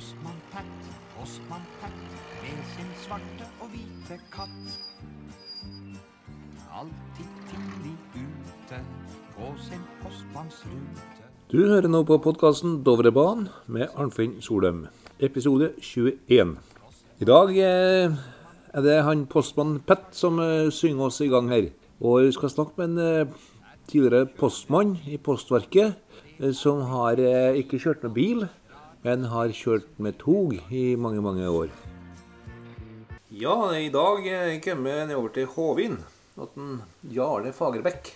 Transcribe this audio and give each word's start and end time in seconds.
Postmann 0.00 0.40
Pat, 0.50 0.64
Postmann 1.18 1.64
Pat, 1.80 1.92
med 2.42 2.60
sin 2.72 2.86
svarte 3.02 3.46
og 3.60 3.68
hvite 3.68 4.16
katt. 4.32 4.76
Alltid 6.72 7.32
tidlig 7.50 7.92
ute 8.14 8.78
på 9.34 9.50
sin 9.60 9.82
postmannsrute. 10.00 11.26
Du 11.52 11.58
hører 11.68 11.88
nå 11.92 12.00
på 12.08 12.16
podkasten 12.16 12.78
Dovrebanen 12.86 13.50
med 13.66 13.92
Arnfinn 13.92 14.38
Solheim, 14.40 14.86
episode 15.20 15.74
21. 15.82 16.54
I 17.20 17.28
dag 17.28 17.52
eh, 17.58 18.16
er 18.72 18.86
det 18.86 19.02
han 19.04 19.26
postmann 19.28 19.82
Pett 19.84 20.14
som 20.16 20.40
eh, 20.40 20.70
synger 20.72 21.10
oss 21.10 21.20
i 21.20 21.28
gang 21.28 21.52
her. 21.52 21.68
Og 22.00 22.22
vi 22.24 22.32
skal 22.38 22.54
snakke 22.54 22.80
med 22.80 22.88
en 22.88 23.04
eh, 23.04 23.36
tidligere 23.84 24.32
postmann 24.32 24.96
i 25.04 25.20
Postverket 25.20 26.00
som 26.56 26.80
har 26.88 27.20
ikke 27.60 27.76
kjørt 27.76 28.00
noen 28.06 28.14
bil, 28.16 28.46
men 29.04 29.24
har 29.32 29.52
kjørt 29.56 29.88
med 30.02 30.18
tog 30.20 30.52
i 30.68 30.94
mange, 31.00 31.22
mange 31.24 31.46
år. 31.48 31.70
Ja, 33.30 33.54
i 33.72 33.88
dag 33.92 34.26
eh, 34.28 34.58
kommer 34.60 34.90
jeg 34.92 35.08
nedover 35.08 35.32
til 35.32 35.46
Håvin. 35.54 36.00
Jarle 37.14 37.52
Fagerbekk. 37.56 38.10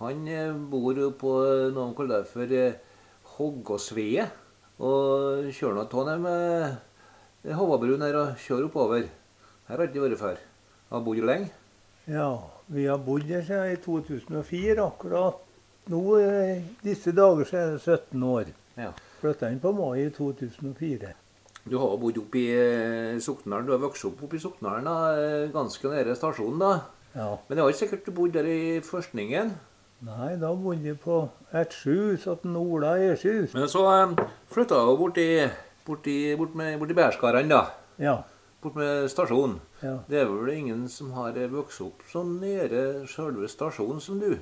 Han 0.00 0.24
eh, 0.26 0.56
bor 0.70 0.96
jo 0.98 1.12
på 1.18 1.34
noe 1.74 1.92
de 1.92 1.98
kaller 1.98 2.26
for 2.26 2.56
Hoggåsveet. 3.36 4.40
Og 4.82 5.52
kjører 5.54 5.76
nå 5.78 5.84
av 6.02 6.24
med 6.24 7.54
Håvabruen 7.54 8.02
her 8.02 8.18
og 8.18 8.42
kjører 8.42 8.66
oppover. 8.66 9.06
Her 9.68 9.78
har 9.78 9.86
ikke 9.86 10.02
vært 10.02 10.18
før. 10.18 10.42
Har 10.90 11.06
bodd 11.06 11.20
her 11.22 11.30
lenge. 11.30 11.52
Ja, 12.10 12.28
vi 12.66 12.88
har 12.88 12.98
bodd 12.98 13.28
her 13.30 13.46
siden 13.46 13.76
i 13.76 13.80
2004. 13.84 14.80
Akkurat 14.82 15.40
nå 15.92 16.02
disse 16.82 17.12
dager 17.14 17.46
så 17.46 17.60
er 17.60 17.74
det 17.76 17.82
17 17.84 18.26
år. 18.32 18.50
Ja. 18.80 18.90
Flytta 19.24 19.48
inn 19.48 19.56
på 19.56 19.70
mai 19.72 20.02
i 20.02 20.10
2004. 20.12 21.14
Du 21.64 21.78
har 21.80 21.94
bodd 21.96 22.18
oppe 22.20 22.42
i 22.42 23.20
Soknaren. 23.24 23.64
Du 23.64 23.70
har 23.72 23.78
vokst 23.80 24.04
opp 24.04 24.18
oppe 24.26 24.36
i 24.36 24.42
Soknaren, 24.42 24.84
da, 24.84 24.96
eh, 25.16 25.48
ganske 25.48 25.88
nære 25.88 26.12
stasjonen. 26.12 26.58
da. 26.58 26.80
Ja. 27.14 27.38
Men 27.48 27.56
det 27.56 27.62
var 27.64 27.70
ikke 27.70 27.78
sikkert 27.78 28.04
du 28.04 28.12
bodde 28.12 28.32
der 28.34 28.44
i 28.44 28.80
førstningen. 28.84 29.54
Nei, 30.02 30.36
da 30.36 30.52
bodde 30.52 30.84
jeg 30.84 31.00
på 31.00 31.30
Ertshus 31.54 32.26
og 32.26 32.44
Ola 32.44 32.98
Ershus. 32.98 33.54
Men 33.54 33.66
så 33.66 33.86
um, 34.02 34.14
flytta 34.52 34.74
du 34.74 34.96
borti, 34.98 35.48
borti, 35.86 36.36
bort 36.36 36.54
med, 36.54 36.78
borti 36.78 36.92
Bærskaran, 36.92 37.48
da. 37.48 37.64
Ja. 37.98 38.18
Bort 38.60 38.76
med 38.76 39.08
stasjonen. 39.08 39.58
ja. 39.82 40.00
Det 40.06 40.20
er 40.20 40.26
vel 40.26 40.52
ingen 40.52 40.88
som 40.88 41.12
har 41.12 41.32
vokst 41.48 41.80
opp 41.80 42.02
så 42.12 42.22
nære 42.22 43.06
sjølve 43.06 43.48
stasjonen 43.48 44.00
som 44.00 44.20
du? 44.20 44.36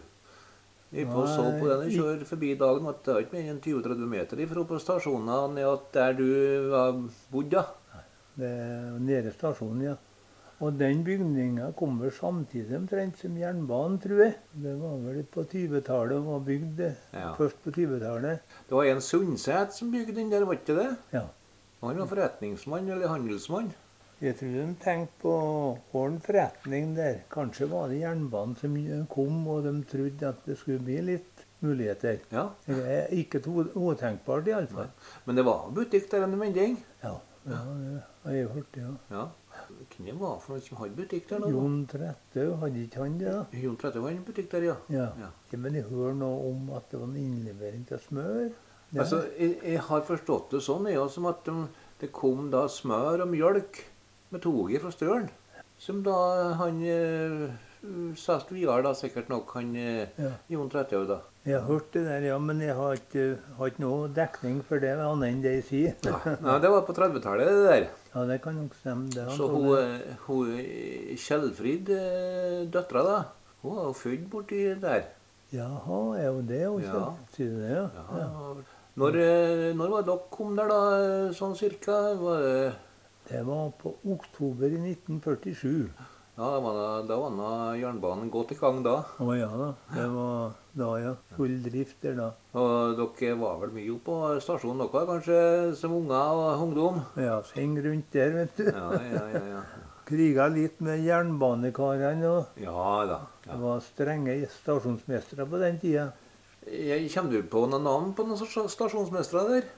Vi 0.93 1.05
på 1.09 1.23
så 1.25 1.45
på 1.57 1.69
den 1.71 1.87
og 1.87 1.93
kjører 1.95 2.25
forbi 2.29 2.51
i 2.53 2.57
dag, 2.61 2.79
det 2.85 3.12
er 3.15 3.23
ikke 3.25 3.39
mer 3.39 3.47
enn 3.48 3.61
20-30 3.65 4.09
meter 4.12 4.41
fra 4.51 4.65
på 4.69 4.81
stasjonen 4.83 5.55
ned 5.57 5.87
der 5.95 6.17
du 6.19 6.27
har 6.75 6.98
bodd, 7.33 7.55
da. 7.55 7.62
Det 8.37 8.48
er 8.48 8.98
nede 9.01 9.33
stasjonen, 9.33 9.87
ja. 9.87 9.95
Og 10.63 10.77
den 10.79 11.01
bygninga 11.03 11.73
kom 11.75 11.97
vel 11.98 12.13
samtidig 12.15 12.77
omtrent 12.77 13.19
som 13.19 13.39
jernbanen, 13.41 13.97
tror 14.05 14.20
jeg. 14.23 14.35
Det 14.63 14.75
var 14.79 15.01
vel 15.03 15.25
på 15.33 15.43
20-tallet 15.48 16.15
og 16.20 16.29
var 16.29 16.45
bygd 16.47 16.77
det. 16.79 16.93
Ja. 17.17 17.33
først 17.39 17.59
på 17.65 17.73
20-tallet. 17.75 18.45
Det 18.69 18.77
var 18.77 18.91
en 18.93 19.03
Sundset 19.03 19.75
som 19.75 19.91
bygde 19.91 20.15
den 20.20 20.31
der, 20.31 20.45
var 20.47 20.61
ikke 20.61 20.77
det? 20.77 20.91
Ja. 21.17 21.25
Han 21.83 21.98
var 21.98 22.07
forretningsmann 22.13 22.93
eller 22.93 23.11
handelsmann. 23.11 23.73
Jeg 24.23 24.37
tror 24.39 24.53
de 24.55 24.65
tenkte 24.78 25.19
på 25.25 25.31
å 25.34 26.03
forretning 26.23 26.92
der. 26.95 27.25
Kanskje 27.33 27.67
var 27.73 27.89
det 27.91 28.05
jernbanen 28.05 28.55
som 28.61 28.77
kom, 29.11 29.41
og 29.51 29.64
de 29.67 29.73
trodde 29.91 30.29
at 30.29 30.45
det 30.47 30.55
skulle 30.61 30.84
bli 30.87 31.01
litt 31.09 31.42
muligheter. 31.62 32.20
Ja. 32.31 32.45
Det 32.69 32.79
er 32.87 33.11
ikke 33.19 33.42
utenkbart, 33.42 34.47
iallfall. 34.47 34.92
Men 35.27 35.41
det 35.41 35.45
var 35.47 35.69
butikk 35.75 36.06
der 36.12 36.29
en 36.29 36.39
vending. 36.39 36.79
Ja, 37.03 37.17
ja, 37.51 37.59
det 37.67 38.03
har 38.23 38.39
jeg 38.39 38.51
hørt, 38.55 38.79
ja. 38.79 38.95
Ja. 39.11 39.29
Hvem 39.91 40.06
det 40.06 40.14
var 40.20 40.39
for 40.39 40.55
noen 40.55 40.67
som 40.69 40.79
hadde 40.79 40.98
butikk 41.03 41.27
der? 41.29 41.42
da? 41.42 41.51
Jon 41.51 41.79
Trettau, 41.91 42.57
hadde 42.62 42.83
ikke 42.86 43.02
han 43.02 43.19
det? 43.19 43.33
da? 43.35 43.63
Jon 43.64 43.79
Tretteau 43.80 44.07
hadde 44.07 44.20
en 44.20 44.27
butikk 44.29 44.51
der, 44.55 44.69
ja. 44.70 44.77
Ja. 44.95 45.08
Ja. 45.19 45.30
Men 45.58 45.80
jeg 45.80 45.91
hører 45.91 46.14
noe 46.23 46.51
om 46.52 46.70
at 46.79 46.86
det 46.95 47.02
var 47.02 47.11
en 47.11 47.19
innlevering 47.19 47.83
til 47.91 47.98
smør. 48.07 48.52
Altså, 48.92 49.25
jeg, 49.35 49.57
jeg 49.67 49.83
har 49.89 50.05
forstått 50.07 50.55
det 50.55 50.63
sånn, 50.63 50.86
jeg, 50.92 51.02
som 51.11 51.27
at 51.30 51.42
de, 51.48 51.67
det 52.02 52.13
kom 52.14 52.52
da 52.52 52.69
smør 52.70 53.25
og 53.25 53.33
mjølk 53.33 53.83
med 54.33 54.43
toget 54.45 54.83
fra 54.83 54.91
Støren. 54.95 55.29
Som 55.83 56.03
da 56.07 56.15
han 56.61 56.77
eh, 56.87 57.51
solgte 58.19 58.55
videre, 58.55 58.83
da 58.87 58.93
sikkert 58.95 59.29
nok 59.33 59.51
han 59.57 59.73
eh, 59.77 60.09
Ja. 60.20 60.31
Jon 60.53 60.69
Trettehaug, 60.70 61.09
da. 61.11 61.17
Jeg 61.45 61.57
har 61.59 61.65
hørt 61.67 61.89
det 61.97 62.05
der, 62.07 62.23
ja, 62.29 62.37
men 62.39 62.61
jeg 62.63 62.75
har 62.79 62.93
ikke, 62.95 63.25
har 63.59 63.67
ikke 63.73 63.83
noe 63.83 64.11
dekning 64.15 64.61
for 64.69 64.79
det, 64.79 64.93
annet 64.95 65.27
enn 65.33 65.41
det 65.43 65.55
jeg 65.57 65.65
sier. 65.67 65.97
Nei, 66.07 66.37
ja, 66.53 66.59
det 66.63 66.70
var 66.70 66.85
på 66.87 66.95
30-tallet, 66.95 67.48
det 67.51 67.65
der. 67.67 67.87
Ja, 68.13 68.23
det 68.29 68.37
kan 68.45 68.55
nok 68.61 68.77
stemme. 68.79 69.09
det. 69.11 69.25
Så 69.35 69.48
hun, 69.51 69.67
eh, 69.81 70.20
hun 70.29 70.53
Kjellfrid, 71.19 71.91
døtra, 72.70 73.03
da, 73.09 73.17
hun 73.64 73.75
var 73.81 73.91
jo 73.91 73.97
født 74.05 74.29
borti 74.31 74.63
der. 74.87 75.09
Jaha, 75.53 75.99
er 76.20 76.29
jo 76.31 76.47
det 76.49 76.63
hun 76.69 76.87
Ja. 76.87 77.03
sier? 77.35 77.51
Det, 77.59 77.75
ja? 77.75 77.89
Ja. 78.23 78.55
Når, 79.03 79.19
når 79.75 79.89
var 79.97 80.03
dere 80.07 80.31
kom 80.31 80.55
der, 80.57 80.69
da, 80.70 80.81
sånn 81.35 81.55
cirka? 81.59 81.99
Var 82.23 82.41
det 82.47 82.73
Det 83.33 83.43
var 83.47 83.70
på 83.81 83.95
oktober 84.13 84.69
i 84.69 84.81
1947. 84.93 85.89
Ja, 86.37 86.47
da 86.48 86.59
var, 86.65 87.03
da 87.09 87.17
var 87.20 87.75
jernbanen 87.77 88.31
godt 88.33 88.53
i 88.53 88.57
gang 88.61 88.81
da. 88.85 88.98
Å 89.20 89.35
ja 89.37 89.48
da. 89.53 89.69
Det 89.93 90.07
var 90.13 90.55
da, 90.81 90.89
ja. 91.01 91.13
Full 91.37 91.59
drift 91.65 91.98
der 92.05 92.17
da. 92.19 92.29
Og 92.57 92.97
dere 92.98 93.37
var 93.41 93.59
vel 93.63 93.73
mye 93.77 93.97
på 94.05 94.17
stasjonen 94.45 94.81
dere, 94.87 95.05
kanskje, 95.11 95.39
som 95.81 95.95
unger 95.98 96.41
og 96.41 96.65
ungdom? 96.67 97.01
Ja, 97.20 97.39
så 97.45 97.57
heng 97.61 97.77
rundt 97.85 98.09
der, 98.17 98.33
vet 98.37 98.57
du. 98.61 98.65
Ja, 98.69 98.89
ja, 99.13 99.25
ja. 99.37 99.43
ja. 99.57 99.63
Kriga 100.09 100.49
litt 100.53 100.81
med 100.85 101.05
jernbanekarene, 101.07 102.29
og 102.33 102.61
Ja 102.61 103.05
da. 103.09 103.20
det 103.47 103.61
var 103.63 103.81
strenge 103.85 104.35
stasjonsmestere 104.59 105.47
på 105.49 105.61
den 105.63 105.79
tida. 105.85 106.11
Kommer 106.64 107.33
du 107.33 107.49
på 107.53 107.64
noen 107.69 107.85
navn 107.87 108.13
på 108.17 108.27
noen 108.27 108.41
stas- 108.41 108.73
stasjonsmestere 108.77 109.49
der? 109.53 109.70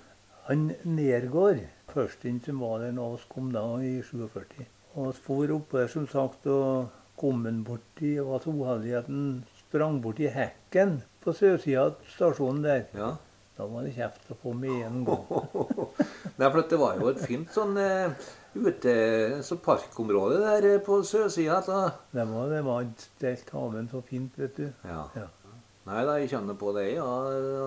Han 0.49 0.71
Nergård, 0.85 1.61
først 1.95 2.25
inn 2.29 2.41
som 2.45 2.61
var 2.63 2.83
der 2.83 2.95
når 2.97 3.17
vi 3.17 3.31
kom 3.33 3.51
da 3.55 3.65
i 3.83 3.97
47. 4.03 4.65
Og 4.95 5.11
vi 5.11 5.25
for 5.27 5.57
oppå 5.57 5.81
der 5.81 5.91
som 5.91 6.07
sagt 6.11 6.47
og 6.51 6.91
kom 7.19 7.45
han 7.47 7.63
borti 7.67 8.17
og 8.21 8.33
var 8.33 8.43
så 8.45 8.55
uheldig 8.55 8.97
at 8.99 9.11
han 9.11 9.29
sprang 9.61 10.01
borti 10.03 10.27
hekken 10.31 11.01
på 11.25 11.35
sørsida 11.35 11.87
av 11.89 12.11
stasjonen 12.11 12.65
der. 12.67 12.85
Ja. 12.95 13.15
Da 13.55 13.69
var 13.71 13.87
det 13.87 13.93
kjeft 13.95 14.33
å 14.35 14.37
få 14.41 14.53
med 14.59 14.81
en 14.83 15.05
gang. 15.07 15.29
Nei, 16.41 16.49
for 16.49 16.65
det 16.67 16.79
var 16.81 16.99
jo 16.99 17.13
et 17.13 17.21
fint 17.23 17.53
sånn 17.55 17.79
uh, 17.79 18.27
ute, 18.59 18.95
så 19.47 19.61
parkområde 19.63 20.41
der 20.43 20.67
eh, 20.73 20.81
på 20.83 20.99
sørsida. 21.07 21.61
Det 22.11 22.27
var, 22.33 22.51
det 22.51 22.65
var 22.67 22.91
stelt 22.99 23.55
haven 23.55 23.87
så 23.93 24.03
fint, 24.03 24.35
vet 24.43 24.59
du. 24.59 24.67
Ja. 24.83 25.07
Ja. 25.15 25.29
Nei 25.85 26.03
da, 26.09 26.17
jeg 26.19 26.33
kjenner 26.33 26.57
på 26.59 26.73
det. 26.75 26.95
ja. 26.97 27.07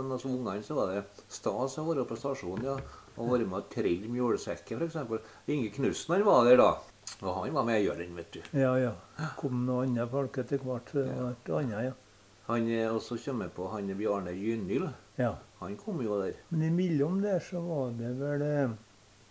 Når 0.03 0.27
ungene 0.27 0.59
så 0.65 0.75
var 0.75 0.91
det 0.91 1.05
stas 1.31 1.77
å 1.79 1.87
være 1.87 2.07
på 2.09 2.19
stasjonen. 2.19 2.71
ja. 2.73 2.77
Og 3.17 3.31
vært 3.33 3.47
med 3.49 3.57
og 3.59 3.69
trille 3.73 4.07
mjølsekker, 4.13 4.77
f.eks. 4.83 5.27
Inge 5.47 5.69
Knutsen 5.73 6.15
han 6.15 6.25
var 6.27 6.45
der 6.45 6.57
da. 6.61 6.69
Og 7.21 7.43
han 7.43 7.53
var 7.55 7.63
med 7.65 7.81
i 7.81 7.85
Jørgen, 7.87 8.15
vet 8.15 8.31
du. 8.35 8.41
Ja, 8.53 8.75
ja. 8.77 8.91
Kom 9.39 9.65
noen 9.65 9.95
andre 9.95 10.07
folk 10.11 10.37
etter 10.37 10.61
hvert. 10.61 10.91
Ja. 10.93 11.31
Ja. 11.87 11.93
Han, 12.47 12.67
eh, 12.69 12.87
Og 12.93 13.01
så 13.01 13.17
kommer 13.17 13.45
jeg 13.47 13.53
på 13.55 13.69
han 13.71 13.87
Bjarne 13.97 14.31
Gynnhild. 14.35 14.89
ja. 15.17 15.35
Han 15.59 15.75
kom 15.75 16.01
jo 16.05 16.19
der. 16.21 16.35
Men 16.51 16.61
imellom 16.67 17.21
der 17.23 17.39
så 17.39 17.57
var 17.59 17.89
det 17.97 18.11
vel 18.19 18.41
eh, 18.45 18.69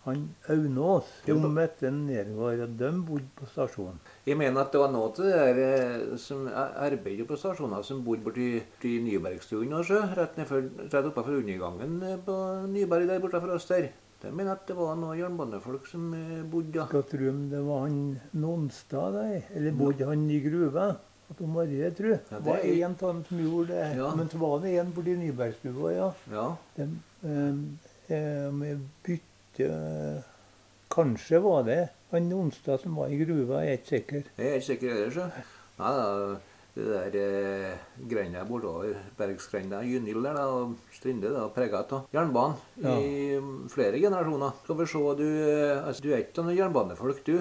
han 0.07 0.23
Aunås 0.53 1.11
som 1.25 1.45
møtte 1.53 1.91
Nergård, 1.93 2.63
og 2.65 2.73
de 2.79 2.91
bodde 3.07 3.29
på 3.37 3.49
stasjonen. 3.51 3.99
Jeg 4.27 4.39
mener 4.39 4.63
at 4.63 4.73
det 4.73 4.81
var 4.81 4.91
noe 4.93 5.11
til 5.15 5.29
det 5.29 5.37
der 5.37 5.61
eh, 5.67 6.17
som 6.21 6.47
arbeider 6.51 7.27
på 7.29 7.37
stasjoner 7.39 7.85
som 7.85 8.03
bodde 8.05 8.25
borti 8.25 8.49
i 8.87 8.97
Nybergstuen 9.05 9.75
og 9.77 9.85
så, 9.87 10.01
rett, 10.17 10.35
nedfor, 10.39 10.65
rett 10.87 11.11
oppe 11.11 11.23
for 11.23 11.39
undergangen 11.39 12.01
eh, 12.03 12.19
på 12.25 12.37
Nyberg 12.71 13.07
der 13.09 13.23
borte 13.23 13.43
fra 13.43 13.57
oss 13.59 13.69
der. 13.69 13.91
Jeg 14.23 14.33
mener 14.33 14.55
at 14.55 14.63
det 14.65 14.73
var 14.73 14.95
noen 14.97 15.19
jernbanefolk 15.19 15.85
som 15.91 16.07
eh, 16.17 16.39
bodde 16.49 16.73
da. 16.79 16.87
Skal 16.89 17.05
tro 17.11 17.27
om 17.29 17.43
det 17.51 17.61
var 17.67 17.83
han 17.85 17.99
Nonstad 18.41 19.13
der, 19.19 19.51
eller 19.53 19.77
bodde 19.77 20.09
han 20.09 20.25
i 20.33 20.39
gruva? 20.41 20.89
At 21.27 21.41
Marie, 21.43 21.89
tror 21.91 22.13
jeg. 22.13 22.19
Ja, 22.31 22.37
Det 22.39 22.45
var 22.45 22.61
en 22.63 22.93
av 22.93 23.01
dem 23.01 23.23
som 23.27 23.39
gjorde 23.43 23.73
det. 23.73 23.87
Ja. 23.99 24.11
Men 24.15 24.29
så 24.31 24.37
var 24.39 24.59
det 24.63 24.77
en 24.79 24.93
borti 24.95 25.15
Nybergstua, 25.19 25.91
ja. 25.91 26.11
Ja. 26.31 26.45
De, 26.77 26.87
um, 27.21 27.59
um, 28.09 28.61
bytte 29.03 29.36
eh, 29.65 30.25
Kanskje 30.93 31.39
var 31.43 31.65
det 31.67 31.81
han 32.11 32.29
onsdag 32.33 32.79
som 32.79 32.95
var 32.95 33.11
i 33.11 33.17
gruva, 33.19 33.63
jeg 33.65 33.73
er 33.73 33.81
ikke 33.81 33.89
sikker. 33.89 34.29
Jeg 34.37 34.51
er 34.51 34.61
ikke 34.61 34.67
sikker. 34.69 35.41
Nei 35.77 35.95
da. 35.97 36.37
Det 36.77 36.85
der 36.85 37.15
eh, 37.17 37.77
grenda 38.05 38.43
bortover 38.45 38.93
Bergsgrenda 39.17 39.79
Gynhild 39.81 40.21
der, 40.21 40.35
da, 40.37 40.43
og 40.45 40.75
Strinde, 40.93 41.31
da, 41.33 41.47
prega 41.49 41.79
av 41.81 42.03
jernbanen 42.13 42.59
i 43.01 43.39
mm, 43.41 43.63
flere 43.73 43.97
generasjoner. 43.97 44.59
Skal 44.61 44.77
vi 44.77 44.85
se, 44.91 45.01
du, 45.17 45.25
eh, 45.25 45.79
altså, 45.81 46.05
du 46.05 46.11
er 46.11 46.21
ikke 46.21 46.45
noen 46.45 46.59
jernbanefolk, 46.59 47.23
du? 47.25 47.39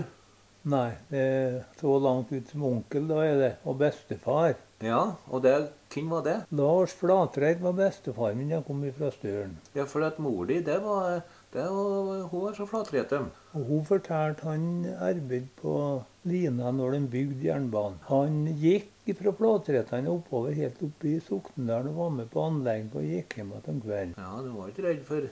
Nei, 0.73 0.89
det 1.13 1.21
er 1.21 1.59
så 1.79 1.93
langt 2.03 2.33
ut 2.33 2.49
som 2.51 2.65
onkel 2.67 3.05
da 3.07 3.21
er 3.23 3.37
det. 3.43 3.51
Og 3.69 3.77
bestefar. 3.79 4.57
Ja, 4.83 5.03
og 5.29 5.45
det, 5.45 5.53
hvem 5.93 6.09
var 6.17 6.25
det? 6.25 6.39
Lars 6.57 6.97
Flatreit 6.97 7.61
var 7.63 7.77
bestefar 7.77 8.35
min. 8.35 8.51
Jeg 8.57 8.65
kom 8.67 8.81
fra 8.97 9.13
Støren. 9.15 9.55
Ja, 9.77 9.85
for 9.85 10.09
at 10.09 10.19
mor 10.19 10.49
di, 10.49 10.59
det 10.65 10.81
var, 10.83 11.21
det 11.53 11.63
var 11.63 12.29
Hun 12.31 12.43
var 12.43 12.53
så 12.53 12.67
flatrete. 12.67 13.21
Og 13.55 13.65
hun 13.65 13.85
fortalte 13.85 14.45
han 14.45 14.85
arbeidet 14.99 15.49
på 15.61 16.03
Lina 16.27 16.73
når 16.75 16.97
de 16.97 17.01
bygde 17.13 17.47
jernbanen. 17.47 18.01
Han 18.11 18.45
gikk 18.61 19.15
fra 19.15 19.33
Flatretene 19.39 20.11
oppover 20.11 20.57
helt 20.59 20.83
opp 20.83 21.05
i 21.07 21.15
Soknedalen 21.23 21.93
og 21.93 22.01
var 22.01 22.11
med 22.17 22.31
på 22.33 22.43
anlegget 22.43 22.97
og 22.99 23.07
gikk 23.07 23.39
hjem 23.39 23.55
igjen 23.55 23.71
om 23.73 23.81
kvelden. 23.85 24.17
Ja, 24.19 24.33
du 24.43 24.51
var 24.57 24.73
ikke 24.73 24.89
redd 24.89 25.05
for 25.07 25.29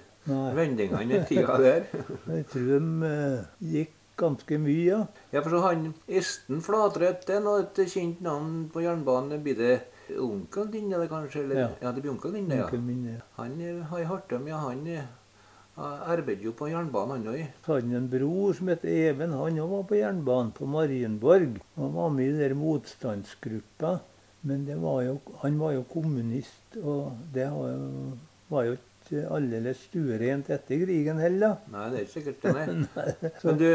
vendingene 0.61 1.19
i 1.19 1.27
tida 1.29 1.59
der. 1.61 1.89
jeg 2.37 2.47
tror 2.53 2.71
de 2.71 3.11
eh, 3.11 3.51
gikk 3.75 3.97
ganske 4.17 4.59
mye, 4.63 4.85
ja. 4.87 5.01
Ja, 5.33 5.43
for 5.43 5.57
så 5.57 5.65
han 5.67 5.89
Esten 6.07 6.63
Flatret, 6.63 7.27
det 7.27 7.41
er 7.41 7.43
nå 7.43 7.57
et 7.65 7.83
kjent 7.91 8.23
navn 8.25 8.69
på 8.73 8.85
jernbanen. 8.85 9.43
Blir 9.43 9.59
det 9.59 9.75
onkelen 10.21 10.71
din, 10.71 10.93
eller 10.93 11.11
kanskje? 11.11 11.43
Eller? 11.43 11.61
Ja. 11.65 11.69
ja, 11.83 11.93
det 11.93 12.05
blir 12.05 12.15
onkelen 12.15 12.45
din, 12.45 12.57
ja. 12.57 12.69
Onkel 12.69 12.87
min, 12.87 13.05
ja. 13.17 13.21
Han 13.41 13.59
har 13.91 13.99
jeg 13.99 14.11
hørt 14.13 14.39
om, 14.39 14.49
ja. 14.49 14.63
Han 14.69 14.87
arbeider 15.77 16.45
jo 16.49 16.53
på 16.55 16.69
jernbanen, 16.71 17.17
han 17.19 17.35
òg. 17.35 17.45
Hadde 17.67 17.99
en 17.99 18.09
bror 18.11 18.55
som 18.55 18.71
het 18.71 18.85
Even. 18.87 19.35
Han 19.35 19.59
òg 19.59 19.71
var 19.73 19.87
på 19.91 19.99
jernbanen, 19.99 20.53
på 20.55 20.69
Marienborg. 20.71 21.61
Han 21.77 21.95
var 21.95 22.11
med 22.15 22.35
i 22.35 22.43
den 22.45 22.59
motstandsgruppa. 22.61 23.99
Men 24.45 24.67
det 24.67 24.77
var 24.77 25.03
jo, 25.03 25.21
han 25.41 25.59
var 25.59 25.73
jo 25.73 25.85
kommunist, 25.89 26.77
og 26.83 27.17
det 27.33 27.47
var 27.49 27.71
jo, 27.73 28.11
var 28.53 28.67
jo 28.69 28.75
ikke 28.77 29.23
aldeles 29.33 29.81
stuerent 29.89 30.51
etter 30.53 30.83
krigen 30.85 31.21
heller. 31.21 31.57
Nei, 31.73 31.87
det 31.93 31.99
er 31.99 32.05
ikke 32.05 32.15
sikkert 32.19 32.45
det, 32.45 32.67
nei. 32.85 33.33
Men 33.47 33.61
du, 33.63 33.69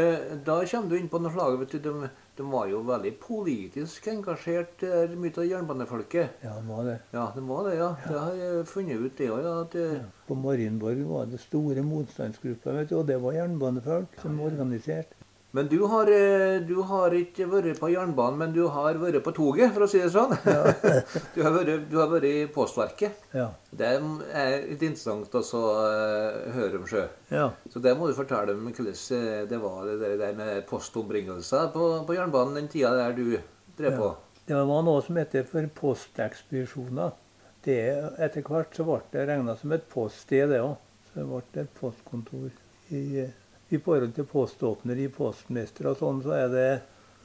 da 0.46 0.60
kommer 0.70 0.92
du 0.92 0.96
inn 0.98 1.10
på 1.10 1.20
noe 1.22 1.34
slag. 1.34 1.58
vet 1.58 1.74
du, 1.74 1.80
de, 1.88 2.10
de 2.40 2.46
var 2.48 2.68
jo 2.70 2.78
veldig 2.88 3.10
politisk 3.20 4.06
engasjert, 4.08 4.80
mye 5.20 5.32
av 5.36 5.44
jernbanefolket. 5.44 6.38
Ja, 6.40 6.54
de 6.56 6.64
var 6.70 6.86
det. 6.88 6.94
Ja, 7.12 7.26
de 7.36 7.42
var 7.44 7.66
det, 7.68 7.74
ja. 7.76 7.90
Det 8.06 8.16
har 8.16 8.38
jeg 8.38 8.66
funnet 8.70 9.02
ut, 9.04 9.16
det 9.18 9.28
òg. 9.28 9.42
Ja, 9.44 9.56
eh, 9.82 10.06
På 10.26 10.38
Marienborg 10.40 11.02
var 11.10 11.26
det 11.28 11.40
store 11.42 11.84
motstandsgrupper, 11.84 12.78
vet 12.80 12.88
du, 12.88 12.96
og 12.96 13.06
det 13.10 13.18
var 13.20 13.36
jernbanefolk 13.36 14.16
som 14.22 14.40
organiserte. 14.40 14.54
organisert. 14.54 15.19
Men 15.50 15.66
du 15.66 15.80
har, 15.90 16.06
eh, 16.06 16.60
du 16.62 16.76
har 16.86 17.10
ikke 17.10 17.48
vært 17.50 17.80
på 17.82 17.88
jernbanen, 17.90 18.38
men 18.38 18.52
du 18.54 18.68
har 18.70 18.94
vært 19.00 19.18
på 19.24 19.32
toget, 19.34 19.72
for 19.74 19.82
å 19.82 19.88
si 19.90 19.98
det 19.98 20.12
sånn. 20.14 20.30
du, 21.34 21.40
har 21.42 21.54
vært, 21.56 21.88
du 21.90 21.96
har 21.98 22.06
vært 22.12 22.26
i 22.28 22.44
Postverket. 22.54 23.24
Ja. 23.34 23.48
Det 23.74 23.88
er 23.88 24.68
litt 24.68 24.84
interessant 24.86 25.34
å 25.34 25.64
eh, 25.88 26.52
høre 26.54 26.78
om 26.78 26.86
sjø. 26.86 27.02
ja. 27.34 27.48
Så 27.72 27.82
det 27.82 27.96
må 27.98 28.06
du 28.06 28.14
fortelle 28.14 28.54
om 28.54 28.68
hvordan 28.68 28.94
eh, 29.18 29.42
det 29.50 29.58
var 29.64 29.90
det 29.90 30.12
der 30.22 30.38
med 30.38 30.62
postombringelser 30.70 31.72
på, 31.74 31.90
på 32.06 32.18
jernbanen 32.18 32.60
den 32.60 32.70
tida 32.70 32.94
der 32.94 33.18
du 33.18 33.34
drev 33.80 33.98
på. 33.98 34.12
Det 34.46 34.62
var 34.70 34.86
noe 34.86 35.02
som 35.02 35.18
heter 35.18 35.42
for 35.50 35.66
postekspedisjoner. 35.82 37.18
Det, 37.66 37.80
etter 38.22 38.46
hvert 38.46 38.78
så 38.78 38.86
ble 38.86 39.02
det 39.10 39.26
regna 39.28 39.58
som 39.58 39.74
et 39.74 39.90
poststed, 39.90 40.54
det 40.54 40.62
òg. 40.62 40.78
Så 41.10 41.18
det 41.18 41.26
ble 41.26 41.64
et 41.64 41.78
postkontor. 41.82 42.50
I, 42.94 43.26
I 43.70 43.78
forhold 43.78 44.14
til 44.16 44.26
poståpneri, 44.26 45.08
postmestere 45.14 45.92
og 45.92 46.00
sånn, 46.00 46.22
så 46.24 46.34
er 46.34 46.48
det 46.50 46.68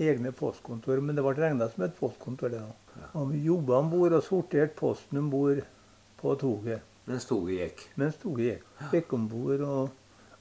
egne 0.06 0.31
postkontor. 0.36 1.01
Men 1.01 1.18
det 1.18 1.25
ble 1.25 1.36
regna 1.39 1.69
som 1.71 1.88
et 1.88 2.00
postkontor, 2.00 2.53
det 2.53 2.63
Ja. 2.95 3.09
Og 3.19 3.33
vi 3.33 3.42
jobba 3.44 3.81
om 3.81 3.89
bord 3.92 4.13
og 4.15 4.24
sorterte 4.24 4.71
posten 4.80 5.18
om 5.19 5.30
bord 5.30 5.57
på 6.15 6.36
toget 6.39 6.80
Mens 7.06 7.25
toget 7.27 7.57
gikk. 7.59 7.81
mens 7.97 8.15
toget 8.15 8.45
gikk. 8.45 8.63
Fikk 8.92 9.13
om 9.13 9.27
bord 9.27 9.59
og 9.62 9.89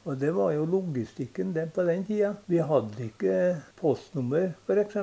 og 0.04 0.18
det 0.20 0.34
var 0.36 0.50
jo 0.52 0.66
logistikken 0.68 1.54
det 1.54 1.70
på 1.72 1.82
den 1.88 2.02
tida. 2.04 2.34
Vi 2.46 2.58
hadde 2.60 3.06
ikke 3.06 3.36
postnummer, 3.78 4.50
f.eks. 4.66 4.98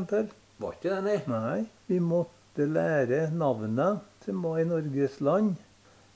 Var 0.62 0.76
ikke 0.78 0.92
det, 0.94 1.00
nei? 1.02 1.16
Nei, 1.26 1.64
vi 1.90 1.98
måtte 2.06 2.68
lære 2.70 3.24
navnene 3.34 3.96
som 4.22 4.44
var 4.46 4.60
i 4.62 4.68
Norges 4.70 5.18
land. 5.26 5.56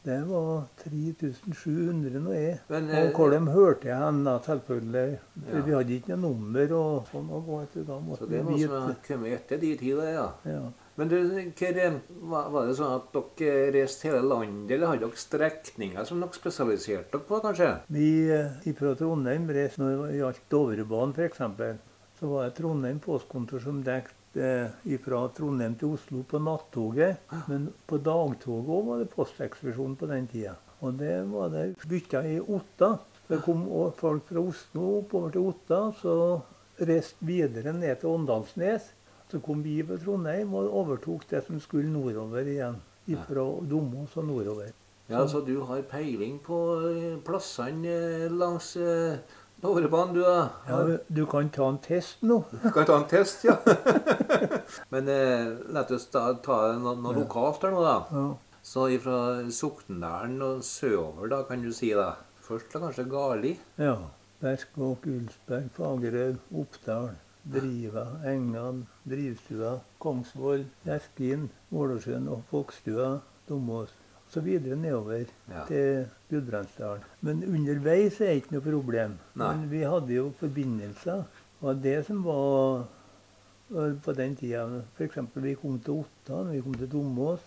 Det 0.05 0.19
var 0.29 0.67
3700 0.83 2.19
nå 2.21 2.33
er. 2.37 2.59
Men, 2.69 2.89
Og 2.91 2.95
eh, 3.07 3.11
hvor 3.15 3.31
de 3.33 3.39
hørte 3.49 3.89
hen, 3.89 4.19
da, 4.27 4.35
selvfølgelig. 4.45 5.19
Ja. 5.49 5.61
vi 5.65 5.73
hadde 5.73 5.95
ikke 5.95 6.13
noe 6.13 6.35
nummer 6.35 6.73
og 6.77 7.07
sånn. 7.11 7.29
Og 7.33 7.47
vet 7.49 7.73
du, 7.73 7.83
da 7.87 7.97
Så 7.97 8.05
måtte 8.05 8.27
det 8.29 8.41
vi 8.41 8.43
må 8.43 8.57
som 8.59 8.59
vite. 8.59 8.81
ha 8.85 8.97
kommet 9.07 9.37
etter 9.39 9.61
de 9.63 9.71
tider, 9.79 10.11
ja. 10.13 10.27
Ja. 10.45 10.59
Men 10.95 11.09
du, 11.11 11.15
var 12.31 12.67
det 12.69 12.75
sånn 12.77 12.93
at 12.95 13.17
dere 13.39 13.71
reiste 13.75 14.07
hele 14.07 14.21
landet, 14.23 14.75
eller 14.77 14.93
hadde 14.93 15.09
dere 15.09 15.19
strekninger 15.25 16.05
som 16.07 16.21
dere 16.23 16.37
spesialiserte 16.37 17.11
dere 17.17 17.25
på, 17.27 17.41
kanskje? 17.43 17.71
Vi 17.91 18.11
eh, 18.31 18.69
fra 18.77 18.93
Trondheim 18.95 19.49
reiste 19.49 19.81
når 19.81 20.05
det 20.07 20.21
gjaldt 20.21 20.45
Dovrebanen 20.53 21.17
f.eks. 21.17 21.41
Så 22.19 22.29
var 22.31 22.45
det 22.47 22.55
Trondheim 22.61 23.01
postkontor 23.03 23.59
som 23.59 23.81
dekket 23.83 24.13
eh, 24.13 24.24
fra 24.35 25.21
Trondheim 25.35 25.75
til 25.79 25.95
Oslo 25.95 26.23
på 26.27 26.41
nattoget. 26.43 27.23
Men 27.47 27.69
på 27.87 27.97
dagtoget 28.03 28.69
òg 28.75 28.85
var 28.89 29.01
det 29.01 29.09
postekspedisjon 29.13 29.95
på 29.99 30.09
den 30.11 30.27
tida. 30.31 30.55
Og 30.83 30.97
det 30.99 31.15
var 31.31 31.49
det 31.53 31.65
bytta 31.87 32.21
i 32.27 32.39
Otta. 32.39 32.97
Det 33.27 33.39
kom 33.41 33.63
folk 33.97 34.27
fra 34.29 34.43
Oslo 34.43 34.99
oppover 34.99 35.33
til 35.33 35.47
Otta, 35.49 35.79
så 35.97 36.15
reiste 36.77 37.25
videre 37.25 37.73
ned 37.73 38.01
til 38.01 38.11
Åndalsnes. 38.11 38.91
Så 39.31 39.39
kom 39.41 39.63
vi 39.65 39.79
fra 39.83 39.97
Trondheim 39.97 40.53
og 40.53 40.73
overtok 40.83 41.25
det 41.31 41.41
som 41.47 41.59
skulle 41.63 41.89
nordover 41.89 42.45
igjen. 42.45 42.77
Fra 43.25 43.45
Domås 43.69 44.17
og 44.17 44.25
nordover. 44.25 44.73
Ja, 45.09 45.27
Så 45.27 45.41
du 45.45 45.59
har 45.61 45.83
peiling 45.85 46.39
på 46.41 46.57
eh, 46.89 47.17
plassene 47.21 47.91
eh, 47.93 48.31
langs 48.33 48.71
eh, 49.73 50.13
du, 50.13 50.21
da? 50.21 50.49
Ja, 50.67 50.97
du 51.07 51.25
kan 51.25 51.49
ta 51.49 51.67
en 51.69 51.79
test 51.83 52.21
nå. 52.21 52.43
Du 52.63 52.69
kan 52.71 52.85
ta 52.85 52.97
en 52.99 53.07
test, 53.09 53.45
ja. 53.47 53.57
Men 54.93 55.09
eh, 55.09 55.53
la 55.73 55.85
oss 55.89 56.07
ta, 56.13 56.27
ta 56.45 56.59
noe, 56.79 56.95
noe 57.01 57.15
lokalt 57.19 57.65
her 57.65 57.75
nå, 57.75 57.81
da. 57.85 57.97
Ja. 58.11 58.27
Så 58.65 58.87
fra 59.01 59.19
Soknedalen 59.53 60.41
og 60.41 60.63
sørover, 60.65 61.29
da, 61.29 61.43
kan 61.49 61.61
du 61.61 61.71
si, 61.73 61.91
da. 61.93 62.15
Først 62.45 62.73
da 62.73 62.81
kanskje 62.85 63.05
Gali? 63.09 63.53
Ja. 63.81 63.97
Berskåk, 64.41 65.05
Ulsberg, 65.09 65.69
Fagerød, 65.77 66.39
Oppdal, 66.53 67.13
Driva, 67.53 68.07
Engan, 68.25 68.87
Drivstua, 69.09 69.79
Kongsvoll, 70.01 70.65
Gjerkin, 70.85 71.47
Vålåsjøen 71.73 72.27
og 72.33 72.43
Fokstua, 72.49 73.19
Domås. 73.49 73.93
Så 74.35 74.41
videre 74.43 74.75
nedover 74.75 75.21
Ja. 75.47 75.61
til 75.69 76.05
Gudbrandsdalen. 76.29 77.03
Men 77.23 77.43
underveis 77.47 78.17
er 78.21 78.35
ikke 78.35 78.51
noe 78.57 78.65
problem. 78.65 79.13
Nei. 79.39 79.53
Men 79.55 79.69
vi 79.71 79.83
hadde 79.87 80.11
jo 80.17 80.25
forbindelser. 80.41 81.23
Og 81.61 81.79
det 81.83 82.01
som 82.05 82.19
var 82.25 82.83
øh, 83.71 83.95
på 84.03 84.13
den 84.17 84.35
tida 84.35 84.65
F.eks. 84.97 85.17
vi 85.35 85.53
kom 85.55 85.79
til 85.79 86.01
Otta, 86.03 86.41
vi 86.51 86.59
kom 86.61 86.73
til 86.75 86.91
Domås. 86.91 87.39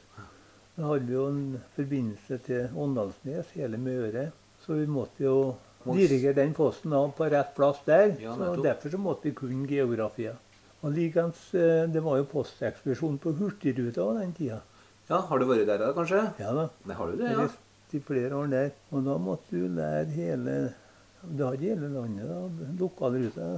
Da 0.78 0.86
hadde 0.86 1.06
vi 1.06 1.12
jo 1.12 1.26
en 1.28 1.60
forbindelse 1.76 2.38
til 2.46 2.68
Åndalsnes, 2.76 3.52
hele 3.54 3.76
Møre. 3.76 4.30
Så 4.64 4.78
vi 4.78 4.86
måtte 4.86 5.24
jo 5.24 5.54
dirigere 5.84 6.34
den 6.34 6.54
posten 6.54 6.92
av 6.92 7.12
på 7.18 7.28
rett 7.30 7.52
plass 7.56 7.84
der. 7.86 8.14
Ja, 8.22 8.34
så. 8.34 8.54
Derfor 8.62 8.88
så 8.88 8.98
måtte 8.98 9.28
vi 9.28 9.34
kunne 9.34 9.68
geografia. 9.68 10.32
Og 10.82 10.92
likens, 10.92 11.54
eh, 11.54 11.86
Det 11.92 12.00
var 12.02 12.16
jo 12.16 12.24
postekspedisjon 12.24 13.18
på 13.18 13.32
Hurtigruta 13.32 14.20
den 14.20 14.32
tida. 14.32 14.60
Ja, 15.08 15.20
Har 15.24 15.38
du 15.40 15.46
vært 15.48 15.66
der, 15.66 15.78
da, 15.80 15.92
kanskje? 15.96 16.20
Ja 16.38 16.52
da. 16.52 16.66
Nei, 16.84 16.94
har 16.98 17.06
du 17.08 17.16
det, 17.16 17.30
ja? 17.32 17.46
reiste 17.46 17.96
i 17.96 18.00
flere 18.04 18.36
år 18.36 18.50
der. 18.52 18.70
Og 18.92 19.04
da 19.06 19.16
måtte 19.18 19.56
du 19.56 19.68
lære 19.72 20.06
hele 20.12 20.58
Du 21.24 21.40
hadde 21.46 21.64
hele 21.64 21.88
landet, 21.90 22.28
da. 22.28 22.68
Lokalruta. 22.78 23.48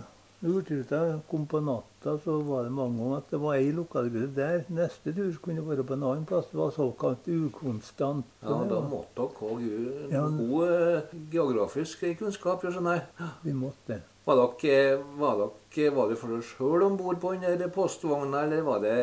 Hurtigruta 0.41 1.21
kom 1.29 1.43
på 1.51 1.59
natta, 1.61 2.15
så 2.25 2.39
var 2.47 2.63
det 2.65 2.71
mange 2.73 2.97
ganger 2.97 3.19
at 3.19 3.27
det 3.35 3.41
var 3.43 3.59
ei 3.59 3.73
lokalrute 3.77 4.31
der. 4.39 4.63
Neste 4.73 5.13
tur 5.13 5.35
kunne 5.43 5.61
det 5.61 5.67
være 5.69 5.85
på 5.85 5.99
en 5.99 6.07
annen 6.09 6.25
plass. 6.25 6.47
Det 6.49 6.57
var 6.57 6.71
såkalt 6.73 7.27
ukonstant. 7.29 8.25
Så 8.41 8.49
Ja, 8.49 8.65
Da 8.71 8.81
måtte 8.81 9.27
dere 9.27 10.23
ha 10.23 10.29
god, 10.39 11.13
geografisk 11.35 12.07
kunnskap. 12.19 12.63
jeg 12.65 12.73
skjønner. 12.73 13.03
Vi 13.43 13.53
måtte. 13.53 14.01
Var 14.25 14.37
dere, 14.37 14.99
var 15.17 15.39
dere 15.41 15.93
var 15.97 16.11
dere 16.11 16.19
for 16.21 16.35
dere 16.35 16.45
sjøl 16.45 16.85
om 16.87 16.99
bord 17.01 17.21
på 17.23 17.33
den 17.41 17.71
postvogna, 17.73 18.45
eller 18.45 18.67
var, 18.67 18.83
det, 18.85 18.97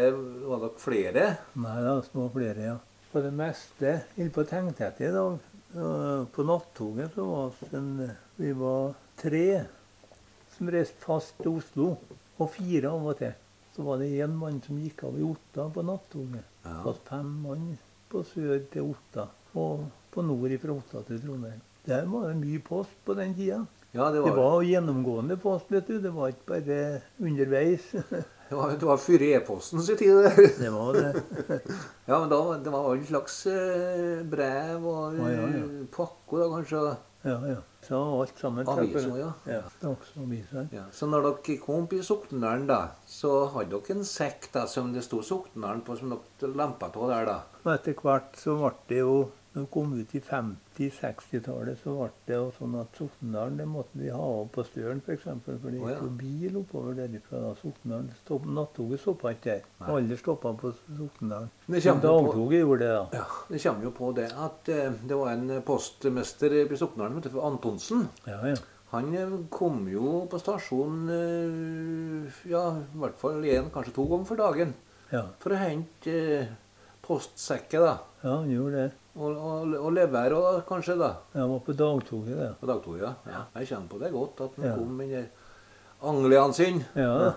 var 0.45 0.61
dere 0.61 0.81
flere? 0.81 1.23
Nei 1.57 1.77
da, 1.81 1.95
små 2.05 2.27
flere, 2.35 2.67
ja. 2.73 2.75
På 3.11 3.23
det 3.23 3.31
meste 3.33 3.93
inne 4.17 4.33
på 4.35 4.45
Tengtetti, 4.45 5.07
i 5.07 5.15
dag. 5.15 5.39
på 6.31 6.43
nattoget, 6.45 7.11
så 7.15 7.25
var 7.25 7.75
en 7.79 8.11
Vi 8.37 8.51
var 8.53 8.93
tre 9.17 9.65
som 10.57 10.69
reiste 10.73 11.01
fast 11.01 11.37
til 11.41 11.57
Oslo, 11.57 11.91
og 12.37 12.49
fire 12.53 12.89
av 12.93 13.05
og 13.09 13.17
til. 13.17 13.33
Så 13.75 13.85
var 13.85 13.99
det 14.01 14.09
én 14.21 14.33
mann 14.37 14.61
som 14.65 14.77
gikk 14.81 15.03
av 15.05 15.17
i 15.17 15.25
Otta 15.25 15.67
på 15.73 15.85
nattoget. 15.85 16.45
Ja. 16.63 16.75
Så 16.81 16.91
var 16.91 17.01
fem 17.09 17.31
mann 17.43 17.71
på 18.09 18.23
sør 18.25 18.61
til 18.73 18.93
Otta, 18.93 19.27
og 19.53 19.87
på 20.13 20.25
nord 20.25 20.53
fra 20.61 20.77
Otta 20.77 21.03
til 21.09 21.21
Trondheim. 21.21 21.61
Der 21.87 22.05
var 22.09 22.29
det 22.29 22.39
mye 22.41 22.61
post 22.61 22.93
på 23.05 23.15
den 23.17 23.35
tida. 23.37 23.63
Ja, 23.95 24.09
det 24.11 24.21
Det 24.23 24.33
var, 24.35 24.61
gjennomgående 24.63 25.37
post, 25.41 25.71
vet 25.71 25.87
du. 25.87 25.99
Det 26.01 26.11
var 26.13 26.33
ikke 26.33 26.47
bare 26.51 27.01
underveis. 27.19 27.91
det 28.49 28.55
var, 28.55 28.75
det 28.75 28.85
var 28.85 28.97
før 28.97 29.23
e-posten 29.29 29.81
sin 29.81 29.97
tid. 29.97 30.23
det. 30.23 30.51
Det 30.63 30.71
var 30.73 30.93
det. 30.93 31.61
Ja, 32.07 32.19
men 32.19 32.29
da, 32.29 32.41
det 32.63 32.73
var 32.73 32.91
all 32.91 33.05
slags 33.05 33.45
eh, 33.47 34.23
brev 34.27 34.85
og 34.85 35.17
Ja, 35.17 35.31
ja, 35.31 35.47
ja. 35.55 35.63
pakker, 35.91 36.43
da, 36.43 36.49
kanskje. 36.57 36.83
Ja, 37.27 37.39
ja. 37.47 37.55
Så 37.87 37.97
alt 38.21 38.39
sammen. 38.39 38.67
Aviser, 38.67 39.17
ja. 39.17 39.31
ja. 39.47 39.61
Dagsaviser. 39.81 40.67
Ja, 40.75 40.83
så 40.91 41.07
når 41.07 41.23
dere 41.29 41.57
kom 41.63 41.85
opp 41.85 41.93
i 41.95 42.01
Soknedalen, 42.03 42.67
da, 42.67 42.81
så 43.07 43.45
hadde 43.55 43.71
dere 43.79 43.95
en 43.95 44.07
sekk 44.07 44.49
da, 44.53 44.65
som 44.67 44.91
det 44.93 45.05
sto 45.05 45.21
Soknedalen 45.23 45.81
på, 45.87 45.95
som 45.95 46.11
dere 46.11 46.51
lempa 46.59 46.91
på 46.91 47.07
der, 47.09 47.27
da? 47.29 47.37
Og 47.63 47.71
etter 47.73 47.95
hvert 48.03 48.35
så 48.39 48.57
ble 48.59 48.73
det 48.91 48.99
jo 49.01 49.15
Når 49.57 49.63
vi 49.63 49.69
kom 49.73 49.93
ut 49.97 50.11
i 50.13 50.19
50-60-tallet, 50.21 51.79
så 51.81 51.93
ble 51.97 52.09
det 52.27 52.37
sånn 52.59 52.75
at 52.77 52.99
Soknedalen 52.99 53.55
det 53.57 53.65
måtte 53.65 53.97
vi 53.97 54.11
ha 54.13 54.25
opp 54.43 54.51
på 54.53 54.65
Støren 54.67 54.99
f.eks. 55.01 55.23
For, 55.25 55.55
for 55.63 55.73
det 55.73 55.79
gikk 55.79 56.03
jo 56.03 56.09
bil 56.19 56.59
oppover 56.59 56.97
derifra. 56.99 57.39
da. 57.41 57.53
Soknedalen 57.57 58.11
stopp, 58.19 58.45
Nattoget 58.53 59.01
stoppa 59.01 59.31
ikke 59.33 59.55
der. 59.55 59.63
Alle 59.89 60.17
stoppa 60.21 60.51
på 60.61 60.69
Soknedalen. 60.83 61.49
Dagtoget 61.65 62.61
gjorde 62.61 62.83
det, 62.83 62.91
da. 62.93 63.07
Ja, 63.17 63.25
Det 63.49 63.63
kommer 63.63 63.87
jo 63.87 63.93
på 63.97 64.11
det 64.19 64.27
at 64.45 64.69
eh, 64.75 64.99
det 65.09 65.17
var 65.23 65.33
en 65.33 65.55
postmester 65.65 66.57
i 66.59 66.63
Soknedalen, 66.77 67.41
Antonsen. 67.49 68.05
Ja, 68.29 68.37
ja. 68.51 68.61
Han 68.93 69.09
eh, 69.17 69.35
kom 69.49 69.87
jo 69.89 70.27
på 70.29 70.37
stasjonen 70.43 71.09
eh, 71.17 72.39
ja, 72.53 72.63
i 72.77 73.01
hvert 73.01 73.17
fall 73.17 73.41
én, 73.41 73.73
kanskje 73.73 73.97
to 73.97 74.05
ganger 74.13 74.29
for 74.29 74.45
dagen. 74.45 74.77
Ja, 75.09 75.25
For 75.41 75.57
å 75.57 75.59
hente 75.65 76.21
postsekker, 77.07 77.81
da. 77.89 77.97
ja 78.21 78.37
han 78.37 78.49
gjorde 78.53 78.85
det. 78.85 78.95
Og, 79.17 79.33
og, 79.33 79.71
og 79.81 79.91
levere 79.95 80.37
òg, 80.37 80.59
kanskje, 80.69 80.93
da. 80.99 81.07
Han 81.33 81.49
var 81.55 81.61
på 81.65 81.73
dagtoget, 81.73 82.37
det. 82.37 82.49
På 82.59 82.67
dagtoget, 82.69 83.01
ja. 83.01 83.13
ja. 83.33 83.39
Jeg 83.57 83.69
kjenner 83.71 83.89
på 83.89 83.99
det 84.03 84.11
godt, 84.13 84.41
at 84.45 84.57
han 84.61 84.67
Ja. 84.69 84.75
kom 84.77 84.91
med 84.99 85.09
den 85.15 85.27
Angliaen 86.05 86.53
sin. 86.53 86.83
Ja. 86.93 87.31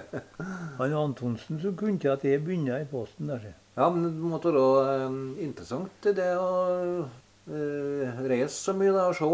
Han 0.78 0.92
Antonsen 0.94 1.58
som 1.58 1.74
kunne 1.74 1.96
ikke 1.98 2.12
at 2.12 2.22
jeg 2.24 2.44
begynte 2.44 2.78
i 2.78 2.86
posten 2.86 3.26
der. 3.32 3.48
Ja, 3.76 3.88
men 3.90 4.04
det 4.06 4.12
måtte 4.30 4.52
være 4.54 5.08
eh, 5.08 5.16
interessant 5.42 6.06
det 6.14 6.28
å 6.38 6.50
eh, 7.50 8.20
reise 8.30 8.54
så 8.54 8.76
mye 8.78 8.94
da, 8.94 9.08
og 9.10 9.18
se. 9.18 9.30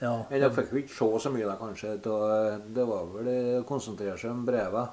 Ja, 0.00 0.14
Eller 0.30 0.48
jeg 0.48 0.56
fikk 0.56 0.72
jo 0.72 0.80
ikke 0.82 0.96
se 0.96 1.10
så 1.26 1.32
mye 1.36 1.46
da, 1.48 1.58
kanskje. 1.60 1.94
Da, 2.04 2.16
det 2.76 2.88
var 2.88 3.04
vel 3.12 3.30
å 3.60 3.62
konsentrere 3.68 4.16
seg 4.20 4.32
om 4.32 4.42
brevene 4.48 4.88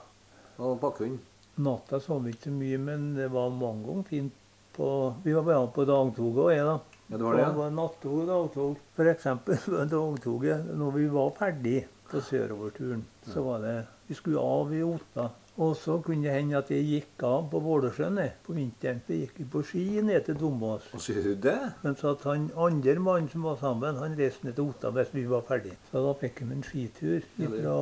og 0.60 0.78
pakkehund. 0.84 1.24
Natta 1.64 2.00
så 2.04 2.20
vi 2.24 2.36
ikke 2.36 2.50
så 2.50 2.56
mye, 2.60 2.78
men 2.92 3.12
det 3.16 3.32
var 3.32 3.52
mange 3.56 3.88
ganger 3.88 4.08
fint 4.12 4.40
på 4.76 4.90
Vi 5.24 5.36
var 5.36 5.46
bare 5.48 5.68
på 5.76 5.86
dagtoget 5.90 6.44
og 6.44 6.52
jeg, 6.54 6.66
da. 6.66 6.78
Ja, 7.10 7.18
det 7.18 7.26
var 7.26 7.38
det, 7.38 7.44
ja. 7.44 7.50
Det 7.50 7.60
var 7.62 7.78
nattog 7.78 8.18
og 8.24 8.28
dagtog. 8.32 8.82
For 8.98 9.12
eksempel 9.12 9.60
dagtoget 9.98 10.74
når 10.74 10.98
vi 10.98 11.08
var 11.14 11.32
ferdig 11.38 11.78
på 12.10 12.22
søroverturen, 12.22 13.06
så 13.26 13.46
var 13.46 13.64
det 13.64 13.78
Vi 14.08 14.18
skulle 14.18 14.42
av 14.44 14.74
i 14.76 14.84
Otta. 14.84 15.30
Og 15.62 15.76
så 15.78 16.00
kunne 16.02 16.26
det 16.26 16.34
hende 16.34 16.58
at 16.58 16.70
jeg 16.74 16.86
gikk 16.88 17.24
av 17.28 17.44
på 17.52 17.60
Vålåsjøen 17.62 18.18
på 18.46 18.56
vinteren. 18.58 19.04
Så 19.06 19.14
gikk 19.20 19.36
vi 19.38 19.46
på 19.54 19.62
ski 19.62 19.84
ned 20.02 20.26
til 20.26 20.40
Dombås. 20.40 20.88
Og 20.98 21.02
sier 21.02 21.22
du 21.22 21.36
det? 21.38 21.60
Men 21.84 21.98
så 22.00 22.16
at 22.16 22.26
han 22.26 22.48
andre 22.58 22.96
mannen 22.98 23.30
som 23.30 23.46
var 23.46 23.60
sammen, 23.62 24.00
han 24.02 24.18
reiste 24.18 24.48
ned 24.48 24.58
til 24.58 24.72
Otta 24.72 24.90
hvis 24.96 25.14
vi 25.14 25.28
var 25.30 25.46
ferdig. 25.46 25.76
Så 25.92 26.02
da 26.02 26.16
fikk 26.18 26.42
vi 26.42 26.58
en 26.58 26.66
skitur 26.66 27.28
fra 27.38 27.78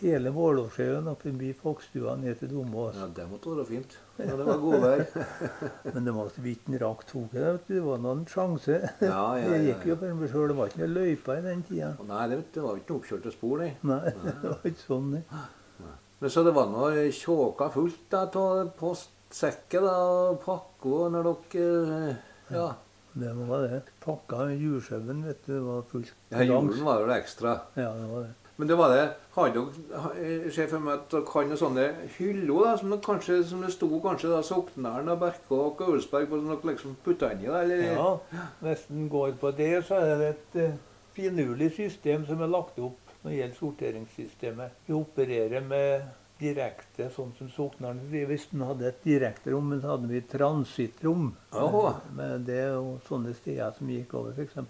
hele 0.00 0.34
Vålåsjøen 0.34 1.06
og 1.12 1.22
forbi 1.22 1.52
Fokstua 1.54 2.16
ned 2.18 2.42
til 2.42 2.50
Dombås. 2.50 2.98
Ja, 2.98 3.06
det 3.14 3.28
måtte 3.30 3.54
være 3.54 3.68
fint. 3.70 3.94
Ja, 4.18 4.36
det 4.38 4.44
var 4.46 4.60
godvær. 4.62 5.00
Men 5.94 6.04
det 6.06 6.12
var 6.14 6.28
så 6.30 6.42
vidt 6.44 6.68
en 6.70 6.78
rakk 6.78 7.00
toget. 7.08 7.40
vet 7.42 7.64
du. 7.66 7.74
Det 7.74 7.82
var 7.86 7.98
noen 8.04 8.20
sjanse. 8.30 8.76
Ja, 9.02 9.22
ja, 9.40 9.48
Jeg 9.48 9.50
ja, 9.56 9.72
gikk 9.72 9.88
jo 9.90 9.96
for 10.02 10.20
meg 10.20 10.30
sjøl. 10.30 10.46
Det 10.52 10.56
var 10.60 10.70
ikke 10.70 10.82
noe 10.84 10.92
løype 10.94 11.36
i 11.38 11.42
den 11.48 11.64
tida. 11.66 11.90
Nei, 12.06 12.22
det, 12.30 12.38
det 12.54 12.62
var 12.62 12.78
ikke 12.78 12.94
noe 12.94 13.00
oppkjørte 13.02 13.32
spor, 13.34 13.64
nei. 13.64 13.72
Nei, 13.90 14.14
det 14.14 14.52
var 14.52 14.70
ikke 14.70 14.84
sånn. 14.84 15.10
det. 15.16 15.24
Men 16.22 16.30
så 16.32 16.44
det 16.46 16.54
var 16.56 16.70
noe 16.72 17.08
tjåka 17.12 17.68
fullt 17.74 18.04
da, 18.14 18.22
av 18.30 18.70
postsekker 18.78 19.82
da, 19.84 19.96
og 20.30 20.38
pakker 20.46 21.10
når 21.16 21.30
dere 21.52 22.16
Ja. 22.54 22.70
Det 23.14 23.30
var 23.46 23.60
det. 23.68 23.82
Pakka 24.02 24.48
jordsauen, 24.58 25.20
vet 25.26 25.44
du. 25.46 25.52
Det 25.52 25.60
var 25.62 25.84
fullt 25.90 26.14
ja 26.34 26.42
julen 26.48 26.80
var 26.86 27.02
jo 27.02 27.10
det 27.10 27.18
ekstra. 27.22 27.52
Ja, 27.78 27.92
det 27.94 28.08
var 28.10 28.24
det. 28.26 28.32
Men 28.56 28.70
det 28.70 28.76
var 28.78 28.92
det 28.94 29.04
Har 29.34 29.50
dere 29.50 30.50
ser 30.54 30.68
for 30.70 30.82
meg 30.82 31.00
at 31.00 31.06
dere 31.10 31.32
har 31.32 31.46
noen 31.48 31.58
sånne 31.58 31.86
hyller 32.16 32.66
da, 32.68 32.74
som, 32.78 32.92
det, 32.92 33.00
kanskje, 33.02 33.38
som 33.50 33.62
det 33.64 33.72
sto 33.74 33.88
kanskje 34.02 34.30
da 34.30 34.42
Soknaren 34.46 35.10
og 35.10 35.22
Berkåk 35.24 35.64
og 35.64 35.78
Gaulsberg 35.80 36.28
på, 36.30 36.38
som 36.38 36.52
dere 36.52 36.70
liksom 36.70 36.98
putta 37.04 37.32
inni 37.34 37.50
da, 37.50 37.62
eller? 37.64 37.86
Ja, 37.90 38.42
nesten 38.62 39.00
en 39.02 39.08
går 39.10 39.34
på 39.40 39.50
det, 39.58 39.72
så 39.88 39.98
er 39.98 40.20
det 40.20 40.28
et 40.34 40.60
uh, 40.62 40.76
finurlig 41.16 41.72
system 41.74 42.26
som 42.28 42.44
er 42.46 42.52
lagt 42.52 42.78
opp 42.78 43.16
når 43.24 43.30
det 43.30 43.38
gjelder 43.40 43.58
sorteringssystemet. 43.58 44.78
Vi 44.86 44.94
opererer 44.94 45.64
med 45.66 46.04
direkte, 46.38 47.08
sånn 47.14 47.32
som 47.38 47.48
Soknaren. 47.52 48.02
Hvis 48.10 48.48
den 48.50 48.64
hadde 48.66 48.90
et 48.90 49.02
direkterom, 49.06 49.70
men 49.72 49.80
så 49.82 49.94
hadde 49.94 50.10
vi 50.10 50.22
transittrom. 50.28 51.30
Men, 51.54 51.98
men 52.18 52.46
det 52.46 52.60
jo 52.74 52.98
sånne 53.08 53.34
steder 53.38 53.74
som 53.78 53.90
gikk 53.90 54.14
over. 54.18 54.36
F.eks. 54.36 54.60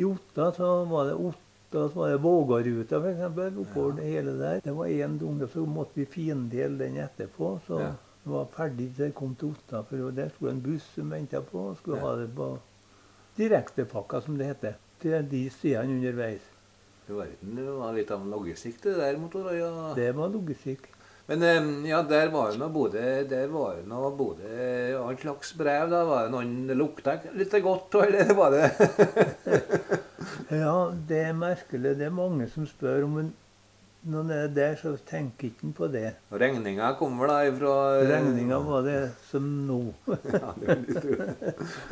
i 0.00 0.06
Otta 0.08 0.50
så 0.56 0.72
var 0.90 1.10
det 1.10 1.18
Otta, 1.18 1.49
så 1.72 1.88
var 1.94 2.10
det 2.10 2.16
Vågaruta 2.22 2.98
f.eks. 2.98 3.56
Oppover 3.62 3.92
det 4.00 4.02
hele 4.10 4.32
der. 4.38 4.60
Det 4.64 4.72
var 4.76 4.86
én 4.86 5.18
dunge, 5.18 5.46
så 5.48 5.66
måtte 5.66 5.94
vi 6.00 6.04
findele 6.06 6.78
den 6.78 6.96
etterpå. 6.96 7.60
Så 7.66 7.78
Ja. 7.80 7.92
det 8.24 8.32
var 8.32 8.44
ferdig 8.56 8.88
til 8.96 9.04
jeg 9.04 9.14
kom 9.14 9.34
til 9.34 9.48
Otta. 9.54 9.82
For 9.82 10.10
der 10.10 10.28
skulle 10.34 10.52
en 10.52 10.62
buss 10.62 10.82
som 10.94 11.10
venta 11.10 11.40
på, 11.40 11.58
og 11.70 11.76
skulle 11.76 11.98
Ja. 12.00 12.06
ha 12.06 12.16
det 12.16 12.34
på 12.36 12.58
direktepakka, 13.38 14.20
som 14.20 14.36
det 14.38 14.46
heter. 14.46 14.74
Til 15.00 15.22
de 15.30 15.50
stedene 15.50 15.94
underveis. 15.96 16.40
Du 17.08 17.14
verden, 17.16 17.56
det 17.56 17.66
var 17.66 17.92
litt 17.96 18.10
av 18.10 18.20
en 18.20 18.30
logistikk 18.30 18.82
det 18.82 18.96
der, 18.96 19.16
Motorøya? 19.18 19.70
Ja. 19.88 19.94
Det 19.94 20.12
var 20.16 20.28
logistikk. 20.28 20.88
Men 21.28 21.40
ja, 21.86 22.02
der 22.02 22.28
var 22.30 22.50
det 22.52 22.72
både, 22.74 23.28
der 23.30 23.46
var 23.48 23.76
det 23.76 23.86
noe 23.86 24.10
både 24.16 24.96
all 24.98 25.16
slags 25.16 25.52
brev. 25.54 25.88
Da 25.90 26.04
var 26.04 26.24
det 26.24 26.32
noen 26.32 26.66
det 26.66 26.76
lukta 26.76 27.20
litt 27.34 27.52
godt, 27.62 27.94
eller 27.94 28.34
var 28.34 28.50
det 28.50 28.70
Ja, 30.50 30.90
det 31.08 31.20
er 31.28 31.36
merkelig. 31.38 31.94
Det 31.98 32.08
er 32.08 32.14
mange 32.14 32.48
som 32.50 32.66
spør 32.66 33.06
om 33.06 33.20
en 33.22 33.30
når 34.00 34.20
en 34.20 34.30
er 34.32 34.46
der, 34.56 34.76
så 34.80 34.94
tenker 35.04 35.50
ikke 35.50 35.66
en 35.66 35.72
på 35.76 35.86
det. 35.92 36.14
Regninga 36.32 36.94
kommer 36.96 37.28
da 37.28 37.42
ifra 37.44 37.72
Regninga 38.08 38.56
var 38.64 38.86
det 38.86 39.00
som 39.28 39.44
nå. 39.68 39.80
ja, 40.08 40.54
det. 40.56 40.76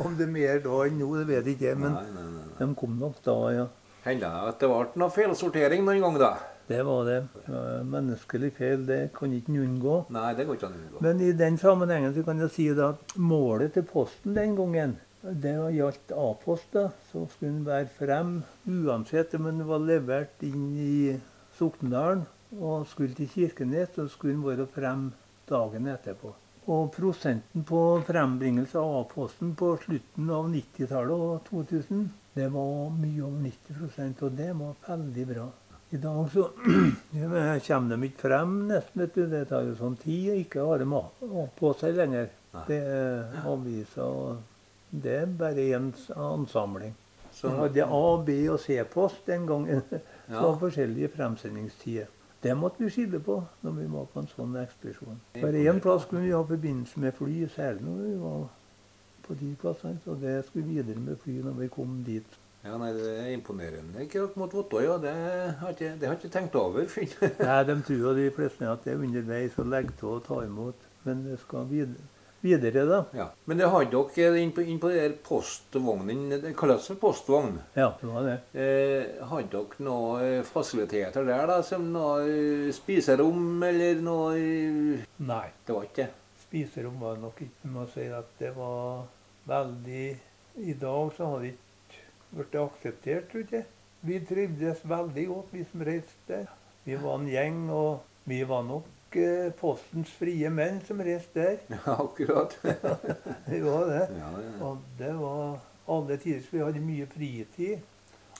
Om 0.01 0.15
det 0.17 0.25
er 0.25 0.31
mer 0.33 0.63
da 0.63 0.79
enn 0.87 0.97
nå, 0.97 1.09
det 1.19 1.27
vet 1.29 1.51
jeg 1.51 1.59
ikke. 1.59 1.75
Men 1.77 1.93
Nei, 1.99 2.07
nei, 2.15 2.23
nei. 2.33 2.47
de 2.57 2.69
kom 2.81 2.95
nok 2.97 3.19
da, 3.25 3.35
ja. 3.53 3.67
Det 4.07 4.15
at 4.25 4.57
det 4.63 4.69
ble 4.71 4.87
noe 4.97 5.13
feilsortering 5.13 5.85
noen 5.85 6.01
gang, 6.01 6.17
da? 6.17 6.31
Det 6.69 6.79
var 6.85 7.05
det. 7.05 7.19
Menneskelig 7.89 8.51
feil, 8.57 8.87
det 8.89 8.99
kan 9.13 9.31
ikke 9.33 9.53
en 9.53 9.61
unngå. 9.67 9.99
Nei, 10.13 10.31
det 10.37 10.47
går 10.47 10.57
ikke 10.57 10.69
an 10.69 10.79
unngå. 10.79 11.03
Men 11.05 11.21
i 11.25 11.29
den 11.37 11.57
sammenhengen 11.61 12.15
så 12.17 12.25
kan 12.25 12.41
jeg 12.41 12.53
si 12.55 12.67
at 12.73 13.15
målet 13.21 13.73
til 13.77 13.85
Posten 13.89 14.33
den 14.37 14.57
gangen, 14.57 14.97
det 15.21 15.55
gjaldt 15.75 16.11
A-post. 16.15 16.71
da, 16.71 16.89
Så 17.11 17.27
skulle 17.27 17.51
den 17.51 17.65
være 17.65 17.87
frem 17.97 18.43
uansett 18.67 19.33
om 19.35 19.43
den 19.43 19.65
var 19.67 19.79
levert 19.79 20.43
inn 20.43 20.75
i 20.77 21.19
Soknedalen 21.57 22.25
og 22.59 22.87
skulle 22.87 23.13
til 23.13 23.29
Kirkenes, 23.29 23.89
så 23.95 24.07
skulle 24.07 24.33
den 24.33 24.45
være 24.45 24.67
frem 24.67 25.11
dagen 25.49 25.87
etterpå. 25.87 26.33
Og 26.69 26.91
prosenten 26.93 27.63
på 27.65 28.01
frembringelse 28.05 28.77
av 28.77 28.95
A-posten 29.01 29.55
på 29.57 29.73
slutten 29.83 30.29
av 30.29 30.49
90-tallet 30.53 31.23
og 31.25 31.41
2000, 31.49 32.03
det 32.35 32.51
var 32.53 32.91
mye 32.93 33.23
over 33.25 33.41
90% 33.49 34.23
og 34.23 34.37
det 34.37 34.51
var 34.59 34.75
veldig 34.87 35.25
bra. 35.33 35.47
I 35.91 35.97
dag 35.97 36.29
så 36.29 36.43
kommer 37.67 37.95
de 37.95 38.07
ikke 38.07 38.21
frem 38.21 38.51
nesten, 38.69 39.01
vet 39.01 39.15
du. 39.15 39.23
Det 39.31 39.47
tar 39.49 39.65
jo 39.65 39.73
sånn 39.79 39.97
tid 39.97 40.35
ikke 40.43 40.61
har 40.67 40.83
de 40.83 41.01
A 41.01 41.47
på 41.57 41.73
seg 41.79 41.97
lenger. 41.97 42.29
Det 42.67 42.77
er 42.77 43.41
aviser 43.49 44.05
og 44.05 44.58
Det 44.91 45.11
er 45.21 45.25
bare 45.37 45.65
én 45.75 45.91
ansamling. 46.15 46.95
Så, 47.31 47.49
hadde 47.49 47.83
A-, 47.85 48.23
B- 48.25 48.49
og 48.51 48.59
C-post 48.59 49.27
den 49.27 49.45
gangen. 49.47 49.81
Så 50.29 50.33
Ja. 50.33 50.53
forskjellige 50.57 51.09
fremsendingstider. 51.15 52.05
Det 52.43 52.57
måtte 52.57 52.83
vi 52.83 52.89
skille 52.89 53.19
på 53.19 53.43
når 53.61 53.71
vi 53.71 53.85
var 53.91 54.05
på 54.13 54.19
en 54.21 54.27
sånn 54.31 54.53
ekspedisjon. 54.61 55.17
Bare 55.41 55.63
én 55.67 55.79
plass 55.83 56.05
kunne 56.07 56.21
vi 56.23 56.31
ha 56.31 56.41
forbindelse 56.47 56.99
med 56.99 57.11
fly, 57.17 57.47
særlig 57.55 57.81
når 57.83 57.97
vi 58.05 58.13
var 58.21 58.45
på 59.27 59.33
de 59.39 59.49
plassene. 59.61 59.97
Så 60.05 60.15
det 60.21 60.45
skulle 60.45 60.65
videre 60.67 60.95
med 60.99 61.17
fly 61.23 61.41
når 61.43 61.57
vi 61.59 61.67
kom 61.67 61.97
dit. 62.05 62.37
ja, 62.63 62.77
nei, 62.77 62.93
det 62.93 63.09
er 63.19 63.33
imponerende. 63.33 64.01
Ikke 64.03 64.19
dere 64.19 64.39
måtte 64.39 64.57
vite, 64.57 64.83
ja. 64.85 64.97
Det 64.97 65.13
har 65.59 65.69
ikke, 65.75 65.91
det 65.99 66.07
har 66.07 66.15
jeg 66.15 66.23
ikke 66.23 66.33
tenkt 66.39 66.55
over. 66.55 66.87
Nei, 67.49 67.63
De 67.63 67.81
tror 67.81 67.97
jo 67.97 68.15
de 68.15 68.31
fleste 68.35 68.67
at 68.71 68.83
det 68.83 68.93
er 68.93 69.03
underveis 69.05 69.59
å 69.59 69.63
legge 69.63 69.93
til 69.99 70.07
og 70.15 70.23
ta 70.27 70.41
imot. 70.45 70.75
Men 71.03 71.23
det 71.25 71.39
skal 71.39 71.67
videre, 71.69 72.07
videre 72.41 72.85
da. 72.87 72.99
ja. 73.15 73.27
Men 73.45 73.59
det 73.59 73.69
hadde 73.71 74.01
dere 74.15 74.39
inn 74.41 74.51
på, 74.55 74.63
inn 74.63 74.79
på 74.81 74.91
der 74.93 75.15
postvognen. 75.25 76.29
Det 76.41 76.53
kalles 76.57 76.87
for 76.91 76.99
postvogn. 77.01 77.57
Ja, 77.75 77.91
det 77.99 78.09
var 78.09 78.27
det. 78.27 78.37
Eh, 78.53 79.23
hadde 79.31 79.49
dere 79.53 79.85
noe 79.87 80.19
eh, 80.25 80.43
fasiliteter 80.47 81.27
der, 81.27 81.45
da? 81.49 81.59
Som 81.65 81.89
noe 81.93 82.25
eh, 82.27 82.69
spiserom, 82.75 83.63
eller 83.65 84.01
noe 84.03 84.35
eh, 84.37 85.07
Nei. 85.27 85.47
Det 85.65 85.75
var 85.75 85.87
ikke 85.89 86.05
det? 86.05 86.11
Spiserom 86.45 86.99
var 87.01 87.17
det 87.17 87.25
nok 87.25 87.41
ikke. 87.45 87.63
Jeg 87.65 87.73
må 87.73 87.87
si 87.93 88.05
at 88.19 88.31
det 88.39 88.53
var 88.55 89.03
veldig 89.49 90.05
I 90.69 90.77
dag 90.79 91.11
så 91.17 91.33
har 91.33 91.43
det 91.43 91.53
ikke 91.55 92.05
blitt 92.35 92.55
akseptert, 92.61 93.29
tror 93.31 93.53
jeg. 93.57 93.67
Vi 94.01 94.21
trivdes 94.23 94.85
veldig 94.87 95.25
godt, 95.27 95.51
vi 95.51 95.65
som 95.67 95.83
reiste. 95.83 96.39
Vi 96.85 96.95
var 96.99 97.19
en 97.19 97.27
gjeng, 97.29 97.65
og 97.75 98.23
vi 98.29 98.39
var 98.47 98.63
nok 98.63 98.87
Postens 99.59 100.11
frie 100.13 100.49
menn 100.53 100.81
som 100.85 101.01
reiste 101.01 101.39
der. 101.39 101.61
Ja, 101.85 101.95
akkurat. 101.95 102.57
det 103.49 103.61
var 103.63 103.87
det. 103.89 104.03
Ja, 104.19 104.33
ja. 104.43 104.51
Og 104.65 104.83
det 104.97 105.13
var 105.17 105.59
alle 105.89 106.17
tider. 106.17 106.41
så 106.41 106.57
Vi 106.57 106.63
hadde 106.63 106.83
mye 106.83 107.07
fritid. 107.09 107.79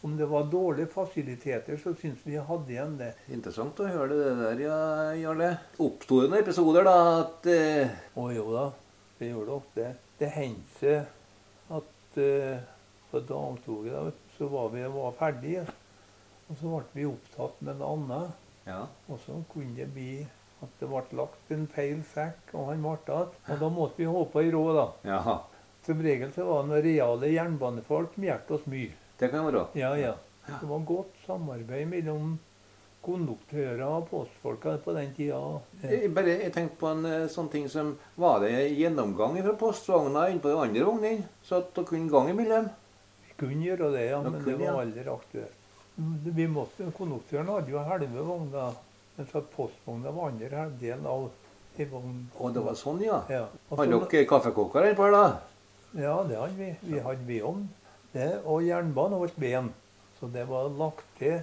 Om 0.01 0.17
det 0.17 0.25
var 0.31 0.45
dårlige 0.47 0.87
fasiliteter, 0.87 1.77
så 1.77 1.91
syns 1.99 2.19
vi 2.23 2.37
hadde 2.37 2.71
igjen 2.71 2.93
det. 3.01 3.09
Interessant 3.35 3.81
å 3.83 3.87
høre 3.89 4.15
det 4.15 4.29
der, 4.39 4.61
ja, 4.63 4.77
Jarle. 5.19 5.49
Oppsto 5.83 6.21
det 6.21 6.29
noen 6.29 6.39
episoder 6.39 6.87
da 6.87 6.93
at 7.17 7.49
eh, 7.51 7.97
Å 8.15 8.29
jo 8.31 8.45
da, 8.53 8.69
det 9.19 9.33
gjorde 9.33 9.49
det 9.49 9.57
ofte. 9.57 9.89
Det 10.21 10.29
hendte 10.37 10.79
seg 10.79 11.75
at 11.81 12.21
eh, 12.23 12.63
på 13.11 13.19
dagtoget 13.27 13.91
da, 13.91 14.05
så 14.37 14.47
var 14.53 14.71
vi 14.71 14.87
var 14.95 15.17
ferdige. 15.19 15.65
Og 16.47 16.57
så 16.61 16.71
ble 16.71 16.95
vi 16.95 17.09
opptatt 17.09 17.59
med 17.67 17.81
noe 17.81 17.97
annet. 17.97 18.45
Ja. 18.69 18.83
Og 19.09 19.19
så 19.25 19.35
kunne 19.51 19.75
det 19.81 19.89
bli 19.91 20.13
at 20.59 20.81
det 20.81 20.89
ble 20.91 21.03
lagt 21.19 21.53
en 21.55 21.67
feil 21.71 22.01
sekk, 22.13 22.53
og 22.53 22.71
han 22.71 22.83
ble 22.83 22.97
igjen. 22.99 23.31
Og 23.53 23.63
da 23.63 23.69
måtte 23.73 24.01
vi 24.01 24.09
håpe 24.09 24.43
i 24.43 24.51
råd, 24.53 24.73
da. 24.75 24.87
Jaha. 25.13 25.37
Som 25.85 26.01
regel 26.03 26.33
så 26.35 26.45
var 26.45 26.67
det 26.69 26.83
reale 26.85 27.31
jernbanefolk 27.31 28.13
som 28.15 28.27
hjalp 28.27 28.51
oss 28.57 28.67
mye. 28.69 28.91
Det 29.19 29.31
kan 29.31 29.47
være. 29.47 29.65
Ja, 29.79 29.95
ja. 29.99 30.13
Det 30.49 30.67
var 30.67 30.85
godt 30.87 31.17
samarbeid 31.25 31.87
mellom 31.87 32.37
konduktører 33.05 33.85
og 33.85 34.09
postfolka 34.09 34.75
på 34.83 34.93
den 34.95 35.13
tida. 35.15 35.39
Jeg, 35.83 36.09
bare, 36.15 36.35
jeg 36.43 36.53
tenkte 36.55 36.79
på 36.81 36.89
en 36.91 37.05
eh, 37.07 37.29
sånn 37.31 37.47
ting 37.51 37.69
som 37.71 37.93
Var 38.19 38.43
det 38.43 38.51
gjennomgang 38.75 39.37
fra 39.39 39.55
postvogna 39.61 40.25
inn 40.31 40.41
på 40.43 40.51
de 40.51 40.59
andre 40.59 40.83
vognene? 40.87 41.29
Så 41.45 41.61
at 41.61 41.71
dere 41.75 41.87
kunne 41.87 42.11
gang 42.11 42.33
imellom? 42.33 42.67
Vi 43.29 43.37
kunne 43.39 43.69
gjøre 43.69 43.93
det, 43.95 44.09
ja, 44.09 44.19
men 44.25 44.35
kunne, 44.41 44.57
det 44.57 44.67
var 44.67 44.81
aldri 44.83 45.07
aktuelt. 45.07 45.55
Vi 46.39 46.45
måtte, 46.47 46.91
Konduktøren 46.95 47.49
hadde 47.51 47.73
jo 47.73 47.81
halve 47.83 48.23
vogna, 48.23 48.69
mens 49.19 49.33
så 49.35 49.41
postvogna 49.53 50.13
var 50.15 50.31
andre 50.31 50.49
halvdelen 50.55 51.05
av 51.11 51.27
ei 51.79 51.85
vogn. 51.91 52.25
Å, 52.39 52.49
det 52.55 52.63
var 52.63 52.75
sånn, 52.79 53.03
ja. 53.03 53.19
Ja. 53.31 53.45
Og 53.69 53.79
Hadde 53.83 53.99
dere 54.11 54.27
kaffekoker 54.27 54.87
et 54.89 54.97
par, 54.97 55.11
da? 55.15 55.25
Ja, 55.99 56.15
det 56.27 56.39
hadde 56.39 56.55
vi. 56.57 56.71
Vi 56.87 56.99
hadde 57.03 57.27
vedovn. 57.27 57.67
Det, 58.13 58.27
og 58.45 58.63
jernbanen 58.65 59.19
holdt 59.21 59.37
ben. 59.39 59.69
Så 60.19 60.27
det 60.33 60.47
var 60.49 60.71
lagt 60.79 61.05
til 61.19 61.39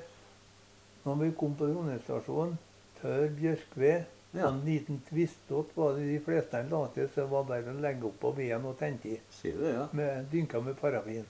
når 1.06 1.21
vi 1.21 1.30
kom 1.38 1.54
på 1.56 1.68
Trondheimsstasjonen. 1.71 2.56
Tørr 3.00 3.28
bjørkved. 3.38 4.12
Ja. 4.37 4.49
En 4.50 4.59
liten 4.66 4.99
tviståt 5.09 5.71
var 5.78 5.95
det 5.97 6.09
de 6.11 6.18
fleste 6.21 6.61
la 6.68 6.83
til, 6.92 7.06
så 7.09 7.23
det 7.23 7.30
var 7.30 7.47
bare 7.49 7.73
å 7.73 7.78
legge 7.80 8.09
opp 8.09 8.18
på 8.21 8.33
veden 8.37 8.66
og 8.68 8.75
tenne 8.80 9.00
i. 9.09 9.14
Sier 9.33 9.56
det, 9.61 9.71
ja? 9.78 9.87
Med, 9.97 10.26
dynka 10.33 10.61
med 10.61 10.76
parafin. 10.80 11.25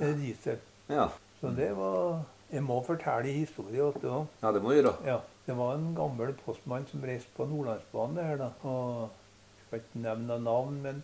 Diesel. 0.00 0.58
Ja. 0.90 1.06
Så 1.40 1.52
det 1.56 1.70
var 1.78 2.22
Jeg 2.50 2.64
må 2.66 2.80
fortelle 2.82 3.30
historien. 3.30 3.92
også. 3.94 4.26
Ja, 4.42 4.50
det 4.52 4.60
må 4.62 4.72
du 4.72 4.80
gjøre. 4.80 4.92
Ja, 5.06 5.20
det 5.50 5.56
var 5.58 5.74
en 5.74 5.94
gammel 5.98 6.30
postmann 6.44 6.84
som 6.86 7.02
reiste 7.02 7.32
på 7.34 7.44
Nordlandsbanen 7.50 8.18
her, 8.22 8.36
da. 8.38 8.52
Og 8.70 9.08
jeg 9.56 9.64
skal 9.64 9.80
ikke 9.80 10.02
nevne 10.04 10.36
navn, 10.44 10.76
men 10.84 11.00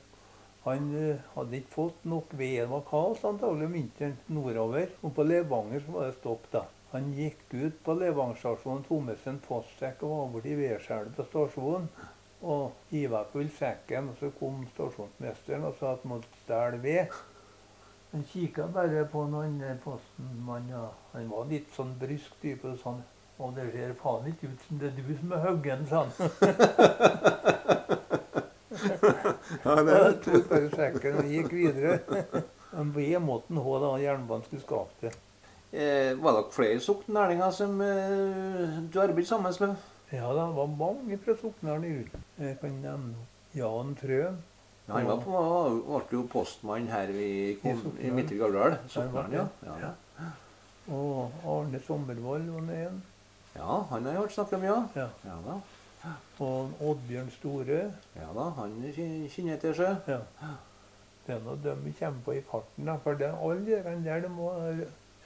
han 0.63 0.85
eh, 0.95 1.25
hadde 1.33 1.59
ikke 1.59 1.73
fått 1.73 2.05
nok 2.07 2.31
ved. 2.39 2.61
Det 2.61 2.69
var 2.71 2.85
kaos 2.87 3.25
antagelig 3.27 3.67
om 3.67 3.75
vinteren 3.75 4.15
nordover. 4.37 4.93
Og 5.03 5.15
på 5.17 5.27
Levanger 5.27 5.83
så 5.83 5.97
var 5.97 6.07
det 6.07 6.19
stopp, 6.21 6.47
da. 6.53 6.63
Han 6.93 7.09
gikk 7.19 7.43
ut 7.57 7.81
på 7.83 7.97
Levanger 7.99 8.39
stasjon, 8.39 8.85
tok 8.87 9.03
med 9.09 9.19
seg 9.25 9.33
en 9.33 9.43
postsekk 9.49 10.07
og 10.07 10.15
var 10.15 10.31
borti 10.37 10.55
vedskjæret 10.63 11.19
på 11.19 11.27
stasjonen. 11.33 11.91
Og 12.47 12.79
hiva 12.93 13.25
full 13.33 13.51
sekken, 13.59 14.13
og 14.13 14.23
så 14.23 14.31
kom 14.39 14.63
stasjonsmesteren 14.77 15.67
og 15.67 15.75
sa 15.81 15.97
at 15.97 16.07
han 16.07 16.15
måtte 16.15 16.45
stjele 16.45 16.83
ved. 16.87 17.19
Han 18.13 18.23
kikka 18.31 18.71
bare 18.79 19.03
på 19.11 19.27
den 19.27 19.35
andre 19.43 19.75
postmannen. 19.83 20.71
Ja. 20.71 20.87
Han 21.17 21.35
var 21.35 21.51
litt 21.51 21.75
sånn 21.75 21.97
brysk 21.99 22.39
type. 22.47 22.79
sånn. 22.79 23.03
Og 23.39 23.53
det 23.57 23.67
ser 23.73 23.93
faen 24.01 24.29
ikke 24.31 24.49
ut 24.53 24.63
som 24.67 24.79
det 24.81 24.89
er 24.89 24.95
du 24.97 25.11
som 25.21 25.33
er 25.37 25.43
huggen, 25.45 25.87
sa 25.91 26.05
han. 26.05 26.11
Ja, 29.67 29.73
Og 29.77 30.19
tok 30.25 30.49
bare 30.51 30.71
sekken 30.73 31.19
og 31.21 31.31
gikk 31.31 31.53
videre. 31.53 31.99
Men 32.73 32.93
ved 32.95 33.17
en 33.17 33.27
måte 33.27 33.65
ha 33.67 33.79
da 33.83 33.93
jernbanen 34.01 34.45
skulle 34.47 34.63
skape 34.63 35.07
det. 35.07 35.13
Eh, 35.77 36.15
var 36.23 36.37
det 36.37 36.55
flere 36.55 36.81
soknærlinger 36.81 37.51
som 37.53 37.81
eh, 37.85 38.77
du 38.93 39.01
arbeidet 39.03 39.29
sammen 39.29 39.53
med? 39.61 39.77
Ja, 40.13 40.29
det 40.31 40.45
var 40.57 40.67
mange 40.67 41.19
fra 41.19 41.35
Soknaren 41.41 41.85
ute. 41.85 42.21
Jeg 42.39 42.59
kan 42.61 42.77
nevne 42.83 43.27
Jan 43.55 43.97
Trøen. 43.99 44.39
Ja, 44.87 44.93
han 44.95 45.09
var 45.09 45.17
på, 45.25 45.31
var, 45.89 46.05
jo 46.13 46.23
postmann 46.31 46.87
her 46.87 47.11
i, 47.11 47.57
kom, 47.63 47.81
i. 47.99 48.11
Midtre 48.15 48.39
Gardal. 48.39 48.77
Han 48.95 49.33
ja. 49.35 49.47
Ja. 49.67 49.91
Og 50.95 51.33
Arne 51.43 51.81
Sommervold 51.83 52.47
var 52.53 52.61
den 52.61 52.71
en. 52.71 53.03
Ja, 53.57 53.81
han 53.91 54.05
har 54.07 54.13
jeg 54.13 54.21
hørt 54.21 54.33
snakke 54.37 54.57
om, 54.57 54.65
ja. 54.65 54.77
Ja. 54.97 55.09
Ja 55.25 55.37
da. 55.47 55.59
Og 56.45 56.71
Oddbjørn 56.81 57.31
Store. 57.35 57.81
Ja 58.17 58.29
da, 58.37 58.49
han 58.61 58.77
kjenner 58.95 59.61
til 59.63 59.75
seg. 59.75 59.97
Ja. 60.07 60.21
Det 61.27 61.35
er 61.35 61.43
noe 61.43 61.59
de 61.59 61.93
kommer 61.99 62.23
på 62.25 62.37
i 62.37 62.43
farten. 62.47 62.87
Da, 62.87 62.95
for 63.03 63.19
det, 63.19 63.33
alle 63.35 63.65
de 63.67 64.03
der 64.05 64.21
de 64.23 64.29
må 64.31 64.53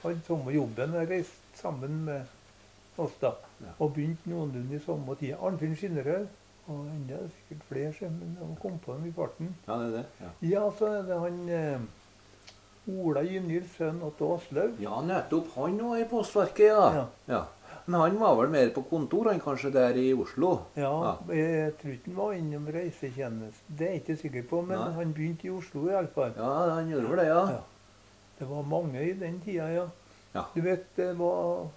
ha 0.01 0.13
samme 0.27 0.51
jobben 0.55 0.95
og 0.97 1.09
reist 1.11 1.59
sammen 1.61 2.05
med 2.05 2.23
oss. 2.97 3.13
da. 3.21 3.35
Ja. 3.61 3.75
Og 3.79 3.93
begynt 3.93 4.25
noenlunde 4.25 4.75
i 4.75 4.81
samme 4.85 5.15
tid. 5.19 5.35
Arnfinn 5.37 5.75
Skinnerød. 5.77 6.27
Og 6.71 6.85
enda 6.87 7.17
er 7.17 7.25
det 7.25 7.31
sikkert 7.37 7.63
flere, 7.67 8.09
men 8.09 8.37
de 8.39 8.55
kom 8.61 8.77
på 8.79 8.93
dem 8.93 9.05
i 9.09 9.11
farten. 9.11 9.55
Ja, 9.67 9.77
det 9.81 9.87
er 9.87 9.95
det. 9.97 10.05
Ja, 10.21 10.29
Ja, 10.49 10.71
så 10.77 10.85
er 10.87 11.01
det 11.07 11.19
han 11.19 11.39
eh, 11.49 11.79
Ola 13.01 13.23
Gynhild, 13.25 13.67
sønn 13.77 14.01
Otto 14.05 14.35
Aslaug. 14.35 14.77
ja 14.81 15.01
nettopp. 15.01 15.49
Han 15.55 15.77
var 15.89 15.97
i 15.97 16.05
Postverket, 16.09 16.67
ja. 16.67 16.85
Ja. 16.95 17.05
ja. 17.27 17.41
Men 17.91 17.99
han 17.99 18.15
var 18.21 18.35
vel 18.39 18.51
mer 18.53 18.69
på 18.75 18.83
kontor, 18.87 19.27
han 19.33 19.41
kanskje 19.43 19.71
der 19.75 19.97
i 19.99 20.07
Oslo? 20.15 20.51
Ja, 20.79 20.91
Ja. 21.03 21.11
jeg 21.35 21.73
tror 21.81 21.91
ikke 21.97 22.07
han 22.11 22.15
var 22.21 22.33
innom 22.37 22.67
reisetjenesten. 22.71 23.75
Det 23.77 23.87
er 23.87 23.91
jeg 23.91 24.01
ikke 24.03 24.15
sikker 24.21 24.43
på, 24.49 24.61
men 24.67 24.79
Nei. 24.79 24.91
han 24.95 25.13
begynte 25.17 25.47
i 25.49 25.51
Oslo 25.51 25.83
iallfall. 25.89 26.31
Ja, 26.37 26.51
han 26.75 26.89
gjorde 26.91 27.09
vel 27.11 27.19
det, 27.19 27.27
ja. 27.27 27.41
Ja. 27.51 27.61
Det 28.39 28.47
var 28.49 28.63
mange 28.63 29.03
i 29.03 29.13
den 29.13 29.41
tida, 29.43 29.67
ja. 29.73 29.85
Ja. 30.33 30.45
Du 30.55 30.61
vet, 30.61 30.85
det 30.95 31.09
var, 31.19 31.67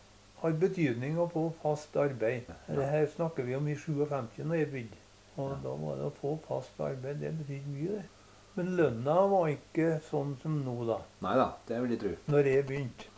har 0.43 0.53
betydning 0.63 1.19
å 1.19 1.27
få 1.33 1.49
fast 1.63 1.97
arbeid. 1.97 2.47
Det 2.69 2.87
her 2.93 3.07
snakker 3.17 3.43
vi 3.49 3.57
om 3.59 3.67
i 3.69 3.75
57 3.75 4.45
når 4.45 4.55
jeg 4.61 4.71
begynte. 4.71 5.01
Og 5.37 5.57
da 5.65 5.73
var 5.83 5.97
det 5.99 6.05
å 6.07 6.13
få 6.21 6.37
fast 6.47 6.79
arbeid, 6.81 7.19
det 7.25 7.33
betydde 7.41 7.73
mye, 7.75 7.97
det. 7.99 8.05
Men 8.55 8.77
lønna 8.79 9.17
var 9.33 9.49
ikke 9.51 9.97
sånn 10.07 10.37
som 10.45 10.61
nå, 10.63 10.77
da. 10.87 11.01
Nei 11.27 11.35
da, 11.41 11.49
det 11.67 11.81
vil 11.83 11.97
jeg 11.97 12.01
tro. 12.05 12.15
Når 12.31 12.51
jeg 12.53 12.67
begynte. 12.69 13.11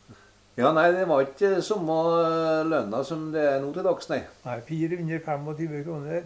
Ja, 0.57 0.71
nei, 0.73 0.87
det 0.95 1.05
var 1.09 1.21
ikke 1.21 1.59
samme 1.65 1.95
eh, 2.17 2.63
lønna 2.65 3.03
som 3.05 3.27
det 3.35 3.43
er 3.45 3.59
nå 3.61 3.73
til 3.77 3.85
dags, 3.85 4.09
nei. 4.09 4.23
Nei, 4.47 4.55
425 4.65 5.83
kroner 5.85 6.23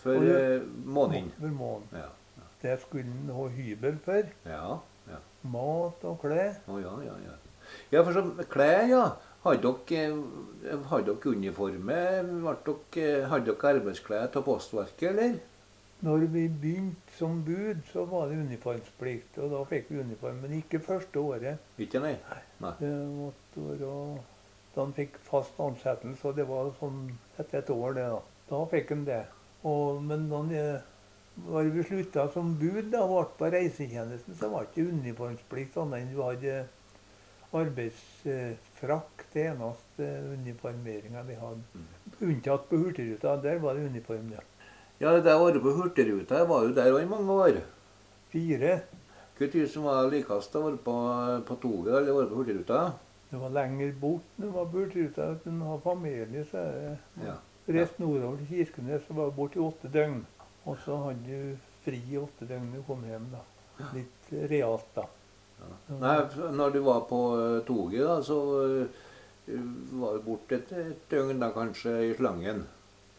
For 0.00 0.16
eh, 0.32 0.62
måneden. 0.84 1.28
for 1.36 1.52
måneden. 1.58 2.04
Ja. 2.06 2.46
Det 2.62 2.78
skulle 2.86 3.04
en 3.04 3.34
ha 3.36 3.48
hybel 3.52 3.98
for. 4.04 4.30
Ja, 4.48 4.78
ja. 5.10 5.18
Mat 5.52 6.06
og 6.08 6.16
klær. 6.24 6.56
Å, 6.64 6.78
ja, 6.80 6.94
ja, 7.04 7.18
ja. 7.26 7.36
Ja, 7.92 8.00
for 8.06 8.16
som 8.16 8.32
klær, 8.48 8.86
ja. 8.88 9.02
Hadde 9.44 9.74
dere, 9.90 10.16
eh, 10.64 10.88
hadde 10.88 11.12
dere 11.12 11.36
uniforme? 11.36 12.00
Hadde 12.48 13.52
dere 13.52 13.74
arbeidsklær 13.74 14.32
til 14.32 14.46
Postverket, 14.48 15.10
eller? 15.12 15.36
Når 16.06 16.26
vi 16.32 16.48
begynte 16.48 17.12
som 17.18 17.38
bud, 17.44 17.84
så 17.92 18.08
var 18.08 18.28
det 18.32 18.40
uniformsplikt. 18.40 19.36
Og 19.44 19.52
da 19.52 19.62
fikk 19.68 19.92
vi 19.92 20.00
uniform. 20.00 20.40
Men 20.42 20.58
ikke 20.62 20.80
første 20.84 21.20
året. 21.20 21.60
Ikke, 21.80 22.00
nei? 22.00 22.16
Nei. 22.32 22.42
Det 22.60 22.90
måtte 23.12 23.66
være 23.68 23.92
han 24.76 24.92
fikk 24.92 25.14
fast 25.24 25.56
ansettelse, 25.60 26.20
og 26.28 26.36
det 26.36 26.44
var 26.48 26.66
sånn 26.76 26.98
etter 27.40 27.62
et 27.62 27.70
år, 27.72 27.94
det 27.96 28.02
da. 28.12 28.18
Da 28.50 28.58
fikk 28.68 28.90
han 28.92 29.04
det. 29.06 29.22
Og, 29.64 30.02
men 30.04 30.28
da 30.28 30.42
det- 30.50 30.82
var 31.46 31.64
vi 31.64 31.82
slutta 31.84 32.32
som 32.32 32.54
bud, 32.56 32.90
da 32.92 33.06
ble 33.06 33.22
på 33.38 33.48
reisetjenesten, 33.52 34.36
så 34.36 34.48
var 34.52 34.64
det 34.64 34.72
ikke 34.72 34.92
uniformsplikt 34.92 35.76
annet 35.76 36.00
enn 36.02 36.12
du 36.14 36.22
hadde 36.22 36.66
arbeidsfrakk. 37.56 39.24
Det 39.32 39.46
eneste 39.50 40.06
uniformeringa 40.32 41.22
vi 41.28 41.34
hadde. 41.40 41.84
Unntatt 42.24 42.68
på 42.70 42.76
Hurtigruta. 42.80 43.36
Der 43.42 43.58
var 43.58 43.74
det 43.74 43.88
uniform, 43.90 44.30
ja. 44.32 44.40
Ja, 45.00 45.12
det 45.12 45.24
der 45.24 45.40
året 45.40 45.60
på 45.62 45.74
Hurtigruta, 45.76 46.38
jeg 46.40 46.48
var 46.48 46.62
jo 46.64 46.72
der 46.76 46.92
òg 46.92 47.02
i 47.02 47.10
mange 47.10 47.32
år. 47.32 47.58
Fire. 48.32 48.78
Tid 49.38 49.66
som 49.68 49.84
var 49.84 50.06
likest 50.08 50.54
å 50.56 50.62
være 50.64 50.78
på, 50.80 50.94
på 51.48 51.56
toget 51.60 51.98
eller 51.98 52.14
var 52.16 52.30
på 52.30 52.38
Hurtigruta? 52.40 52.78
Det 53.28 53.40
var 53.42 53.52
lenger 53.52 53.92
bort 54.00 54.38
når 54.38 54.46
du 54.46 54.54
var 54.54 54.70
på 54.70 54.78
Hurtigruta. 54.84 55.26
Du 55.44 55.50
har 55.60 55.82
familie, 55.84 56.44
så 56.50 56.62
er 56.62 56.72
det 56.80 57.26
Ja. 57.26 57.34
Reist 57.66 57.98
nordover 57.98 58.38
til 58.38 58.46
Kirkenes 58.46 59.08
var 59.10 59.32
borte 59.34 59.58
i 59.58 59.62
åtte 59.66 59.90
døgn. 59.92 60.20
Og 60.66 60.78
så 60.84 60.96
hadde 61.02 61.26
du 61.26 61.56
fri 61.84 61.98
i 62.12 62.18
åtte 62.20 62.46
døgn 62.46 62.72
du 62.72 62.80
kom 62.86 63.02
hjem. 63.04 63.26
da. 63.32 63.42
Litt 63.92 64.30
realt, 64.50 64.86
da. 64.94 65.04
Nei, 66.00 66.14
når 66.52 66.72
du 66.72 66.80
var 66.86 67.02
på 67.10 67.20
eh, 67.40 67.58
toget, 67.66 68.06
da, 68.06 68.16
så 68.22 68.38
eh, 68.62 69.60
var 70.00 70.16
du 70.16 70.24
borte 70.30 70.58
et, 70.60 70.72
et 70.72 71.04
døgn 71.10 71.40
da 71.42 71.50
kanskje 71.54 71.94
i 72.10 72.14
slangen. 72.16 72.64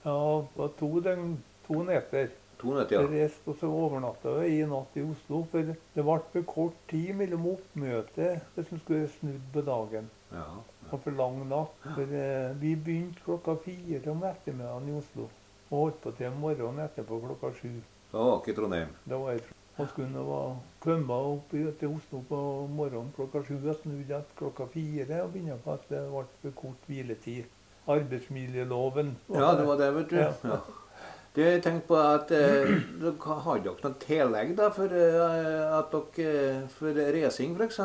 Ja, 0.05 0.17
det 0.47 0.61
var 0.61 0.73
to 0.79 0.89
døgn, 1.03 1.37
to 1.67 1.83
netter. 1.83 2.29
To 2.57 2.73
netter, 2.73 2.95
ja. 2.97 3.07
Reiste 3.11 3.51
og 3.51 3.57
så 3.59 3.69
overnatta 3.69 4.31
vi 4.39 4.55
i 4.59 4.63
natt 4.65 4.95
i 4.97 5.03
Oslo. 5.05 5.43
For 5.51 5.67
det 5.73 6.05
ble 6.07 6.15
for 6.33 6.47
kort 6.49 6.77
tid 6.89 7.11
mellom 7.19 7.45
oppmøtet 7.53 8.47
hvis 8.55 8.71
vi 8.73 8.79
skulle 8.83 9.09
snudd 9.19 9.43
på 9.53 9.61
dagen. 9.67 10.09
ja. 10.33 10.47
Og 10.87 11.01
for 11.03 11.11
lang 11.11 11.41
natt. 11.49 11.73
For 11.83 12.13
eh, 12.15 12.53
vi 12.61 12.69
begynte 12.79 13.19
klokka 13.25 13.57
fire 13.65 13.99
om 14.11 14.21
ettermiddagen 14.23 14.87
i 14.87 14.97
Oslo. 15.01 15.25
Og 15.69 15.77
holdt 15.81 15.97
på 16.05 16.13
til 16.15 16.31
morgenen 16.39 16.85
etterpå 16.85 17.19
klokka 17.25 17.51
sju. 17.59 17.73
Da 18.13 18.21
var 18.23 18.37
ikke 18.39 18.55
Trondheim. 18.55 18.93
Da 19.03 19.17
var 19.19 19.35
jeg 19.35 19.41
Og 19.77 19.89
skulle 19.91 20.23
være 20.25 20.55
kommet 20.81 21.11
opp 21.11 21.51
til 21.51 21.91
Oslo 21.91 22.21
på 22.29 22.39
morgenen 22.73 23.11
klokka 23.17 23.43
sju 23.45 23.59
og 23.59 23.75
snudd 23.83 23.99
igjen 24.07 24.23
klokka 24.39 24.65
fire 24.73 25.19
og 25.25 25.35
begynne 25.35 25.59
på 25.65 25.75
at 25.75 25.83
det 25.91 25.99
ble 26.09 26.23
for 26.41 26.55
kort 26.63 26.87
hviletid. 26.89 27.43
Arbeidsmiljøloven. 27.87 29.15
Ja, 29.29 29.51
det 29.59 29.67
var 29.67 29.77
det, 29.77 29.91
vet 29.95 30.09
du. 30.09 30.17
Ja. 30.17 30.57
Du, 31.37 31.43
tenkte 31.61 31.85
på 31.91 31.97
at 32.01 32.31
eh, 32.33 32.71
har 33.45 33.59
dere 33.61 33.75
noe 33.83 33.97
tillegg 34.01 34.55
da 34.57 34.71
for 34.73 34.89
eh, 34.89 35.77
at 35.77 35.91
dere 36.17 36.63
for 36.73 36.97
racing, 37.13 37.53
f.eks.? 37.59 37.77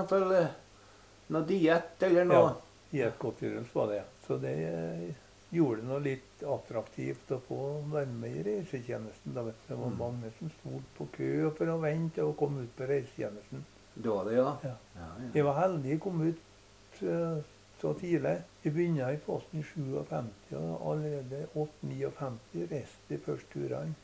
Noe 1.33 1.45
diett 1.49 2.03
eller 2.09 2.25
noe? 2.29 2.47
Ja. 2.47 2.55
Diettgodtgjørelse 2.93 3.77
var 3.77 3.93
det. 3.93 4.01
Så 4.27 4.37
det 4.41 4.55
eh, 4.69 5.05
gjorde 5.53 5.81
det 5.83 5.89
noe 5.91 6.01
litt 6.05 6.43
attraktivt 6.49 7.31
å 7.37 7.39
få 7.47 7.61
være 7.93 8.09
med 8.25 8.41
i 8.41 8.43
reisetjenesten. 8.49 9.37
Da 9.37 9.45
vet 9.47 9.61
du. 9.63 9.69
Det 9.75 9.79
var 9.83 9.93
Mm. 9.93 9.99
mange 10.01 10.33
som 10.39 10.51
sto 10.57 10.81
på 10.97 11.07
kø 11.17 11.31
for 11.57 11.73
å 11.73 11.79
vente 11.81 12.25
og 12.25 12.37
komme 12.41 12.65
ut 12.65 12.73
på 12.77 12.89
reisetjenesten. 12.89 13.65
Det 13.95 14.09
var 14.09 14.25
det, 14.29 14.39
ja. 14.41 14.51
Ja. 14.65 14.75
ja, 14.97 15.09
ja. 15.21 15.31
Jeg 15.37 15.45
var 15.45 15.59
heldig 15.61 15.97
å 15.99 16.03
kom 16.09 16.23
ut 16.25 17.03
eh, 17.05 17.43
så 17.83 17.93
tidlig. 17.99 18.37
Jeg 18.63 18.73
begynte 18.77 19.11
i 19.11 19.21
Posten 19.27 19.59
i 19.59 19.67
57, 19.67 20.55
og 20.55 20.93
allerede 20.93 21.45
8-59 21.59 22.67
reiste 22.71 23.09
de 23.11 23.19
første 23.19 23.53
turene. 23.53 23.95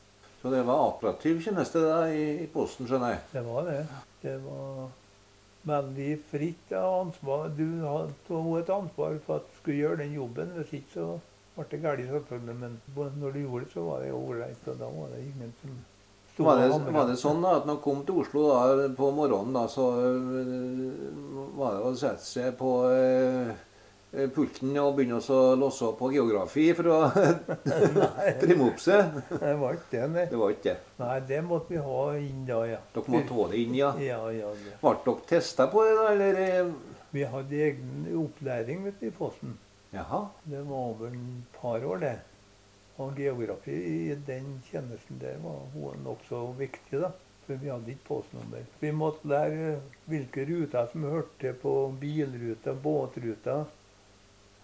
Så 0.41 0.51
det 0.51 0.63
var 0.67 0.85
operativ 0.87 1.41
tjeneste 1.43 1.83
da 1.83 1.99
i, 2.11 2.47
Posten, 2.51 2.87
skjønner 2.87 3.15
jeg. 3.15 3.21
Det 3.33 3.43
var 3.47 3.65
det. 3.67 3.79
Det 4.21 4.35
var 4.43 4.89
veldig 5.67 6.11
fritt 6.29 6.71
ansvar. 6.79 7.49
Du 7.55 7.67
hadde 7.83 8.61
et 8.61 8.71
ansvar 8.71 9.17
for 9.25 9.39
at 9.39 9.47
du 9.47 9.59
skulle 9.59 9.81
gjøre 9.81 10.01
den 10.03 10.15
jobben. 10.15 10.53
Hvis 10.55 10.73
ikke 10.79 10.93
så 10.93 11.07
ble 11.57 11.67
det 11.71 11.81
galt, 11.83 12.11
selvfølgelig. 12.13 12.57
Men 12.63 12.79
når 12.95 13.35
du 13.35 13.39
gjorde 13.43 13.65
det, 13.65 13.71
så 13.73 13.85
var 13.87 14.03
det 14.03 14.11
ålreit. 14.15 14.67
Og 14.67 14.79
da 14.79 14.91
var 14.99 15.15
det 15.15 15.23
ingen 15.27 15.55
som 15.61 15.79
Var 16.39 16.55
det, 16.55 16.93
var 16.95 17.07
det 17.09 17.17
sånn 17.19 17.41
da, 17.43 17.57
at 17.59 17.65
når 17.67 17.73
man 17.73 17.81
kom 17.83 18.03
til 18.07 18.21
Oslo 18.21 18.45
da, 18.47 18.85
på 18.95 19.09
morgenen, 19.11 19.51
da, 19.57 19.65
så 19.67 19.89
øh, 19.99 21.49
var 21.57 21.75
det 21.75 21.81
å 21.83 21.89
sette 21.99 22.23
seg 22.23 22.53
på 22.55 22.69
øh, 22.87 23.49
pulten 24.11 24.77
og 24.81 24.95
begynne 24.97 25.19
å 25.21 25.39
låse 25.59 25.85
opp 25.85 25.99
på 25.99 26.09
geografi 26.15 26.65
for 26.77 26.89
å 26.89 26.99
trimme 28.41 28.69
opp 28.71 28.79
seg? 28.81 29.19
det 29.29 29.53
var 29.61 29.77
ikke 29.77 29.91
det, 29.93 30.05
nei. 30.15 30.25
Det 30.31 30.39
var 30.41 30.53
ikke 30.55 30.67
det. 30.71 30.77
Nei, 31.01 31.17
det 31.29 31.41
måtte 31.45 31.73
vi 31.75 31.83
ha 31.85 31.99
inn 32.17 32.45
da, 32.47 32.59
ja. 32.71 32.79
Dere 32.95 33.13
måtte 33.15 33.37
ha 33.37 33.47
det 33.51 33.61
inn, 33.63 33.75
ja. 33.77 33.91
Ja, 34.01 34.19
ja. 34.33 34.49
Ble 34.81 34.95
dere 35.05 35.27
testa 35.29 35.67
på 35.71 35.85
det, 35.85 35.93
da, 35.99 36.07
eller? 36.15 36.41
eh? 36.45 36.73
Vi 37.13 37.23
hadde 37.25 37.61
egen 37.69 38.09
opplæring 38.23 38.83
vet 38.85 38.99
du, 39.01 39.07
i 39.09 39.13
Posten. 39.13 39.55
Jaha. 39.93 40.25
Det 40.45 40.59
var 40.67 40.91
over 40.91 41.13
et 41.13 41.55
par 41.61 41.85
år, 41.85 42.03
det. 42.03 42.17
Og 42.99 43.15
geografi 43.17 43.73
i 43.73 44.13
den 44.27 44.57
tjenesten 44.67 45.17
der 45.21 45.37
var 45.41 45.97
nokså 46.03 46.43
viktig, 46.59 46.99
da. 47.05 47.13
For 47.47 47.57
vi 47.57 47.71
hadde 47.71 47.89
ikke 47.95 48.05
postnummer. 48.11 48.65
Vi 48.77 48.91
måtte 48.93 49.25
lære 49.31 49.79
hvilke 50.05 50.43
ruter 50.45 50.85
som 50.91 51.07
hørte 51.09 51.39
til 51.41 51.55
på 51.57 51.71
bilruter, 51.97 52.75
båtruter. 52.83 53.63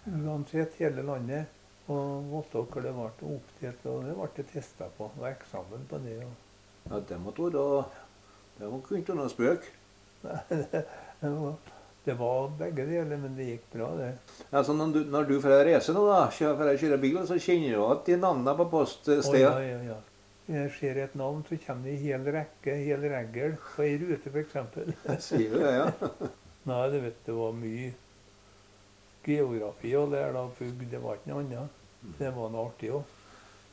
Uansett 0.06 0.78
hele 0.82 1.04
landet. 1.06 1.52
Og 1.86 2.26
vite 2.32 2.63
hvor 2.65 2.82
det 2.82 2.91
ble 2.96 3.36
oppdelt, 3.36 3.86
og 3.89 4.06
det 4.08 4.15
ble 4.18 4.28
det 4.39 4.48
testa 4.50 4.89
på. 4.98 5.10
Og 5.20 5.30
eksamen 5.30 5.86
på 5.89 6.02
det. 6.06 6.18
Og 6.26 6.89
Ja, 6.89 7.00
det 7.10 7.18
måtte 7.22 7.50
være 7.50 7.86
Det 8.60 8.70
må 8.72 8.80
kunne 8.82 9.00
ikke 9.00 9.18
være 9.18 9.30
spøk. 9.30 9.72
det, 11.22 11.30
var, 11.30 11.56
det 12.06 12.15
var 12.20 12.52
begge 12.58 12.86
deler, 12.86 13.18
men 13.18 13.36
det 13.38 13.46
gikk 13.50 13.65
bra, 13.74 13.89
det. 13.98 14.12
Altså, 14.52 14.74
når 14.74 14.94
du, 14.94 15.00
når 15.12 15.24
du 15.30 15.41
får 15.41 15.65
reise 15.68 15.94
nå, 15.94 16.06
da, 16.08 16.22
kjører, 16.32 16.58
for 16.58 16.72
å 16.72 16.78
kjøre 16.82 17.02
bil, 17.02 17.20
så 17.28 17.38
kjenner 17.41 17.76
du 17.76 17.84
at 17.86 18.06
de 18.08 18.18
navnene 18.22 18.56
på 18.58 18.68
poststedet 18.72 19.41
ja, 19.41 19.52
ja, 19.62 19.82
ja. 19.91 20.00
Jeg 20.46 20.72
ser 20.78 21.02
et 21.02 21.13
navn, 21.18 21.41
så 21.50 21.58
kommer 21.65 21.89
det 21.89 21.98
en 21.98 22.02
hel 22.06 22.32
rekke, 22.38 22.74
hel 22.86 23.06
regel 23.12 23.56
på 23.76 23.86
ei 23.86 23.96
rute, 24.02 24.32
f.eks. 24.32 24.58
Sier 25.28 25.54
du 25.54 25.60
det, 25.60 25.76
ja? 25.76 25.88
Nei, 26.70 26.82
du 26.94 27.00
vet, 27.02 27.22
det 27.26 27.38
var 27.38 27.54
mye 27.58 27.91
geografi 29.26 29.94
og 29.98 30.12
det 30.12 30.22
er 30.22 30.34
da. 30.36 30.46
Det 30.92 31.02
var 31.04 31.18
ikke 31.20 31.32
noe 31.34 31.44
annet. 31.44 31.70
Det 32.20 32.32
var 32.36 32.50
noe 32.54 32.66
artig 32.70 32.92
òg. 32.94 33.04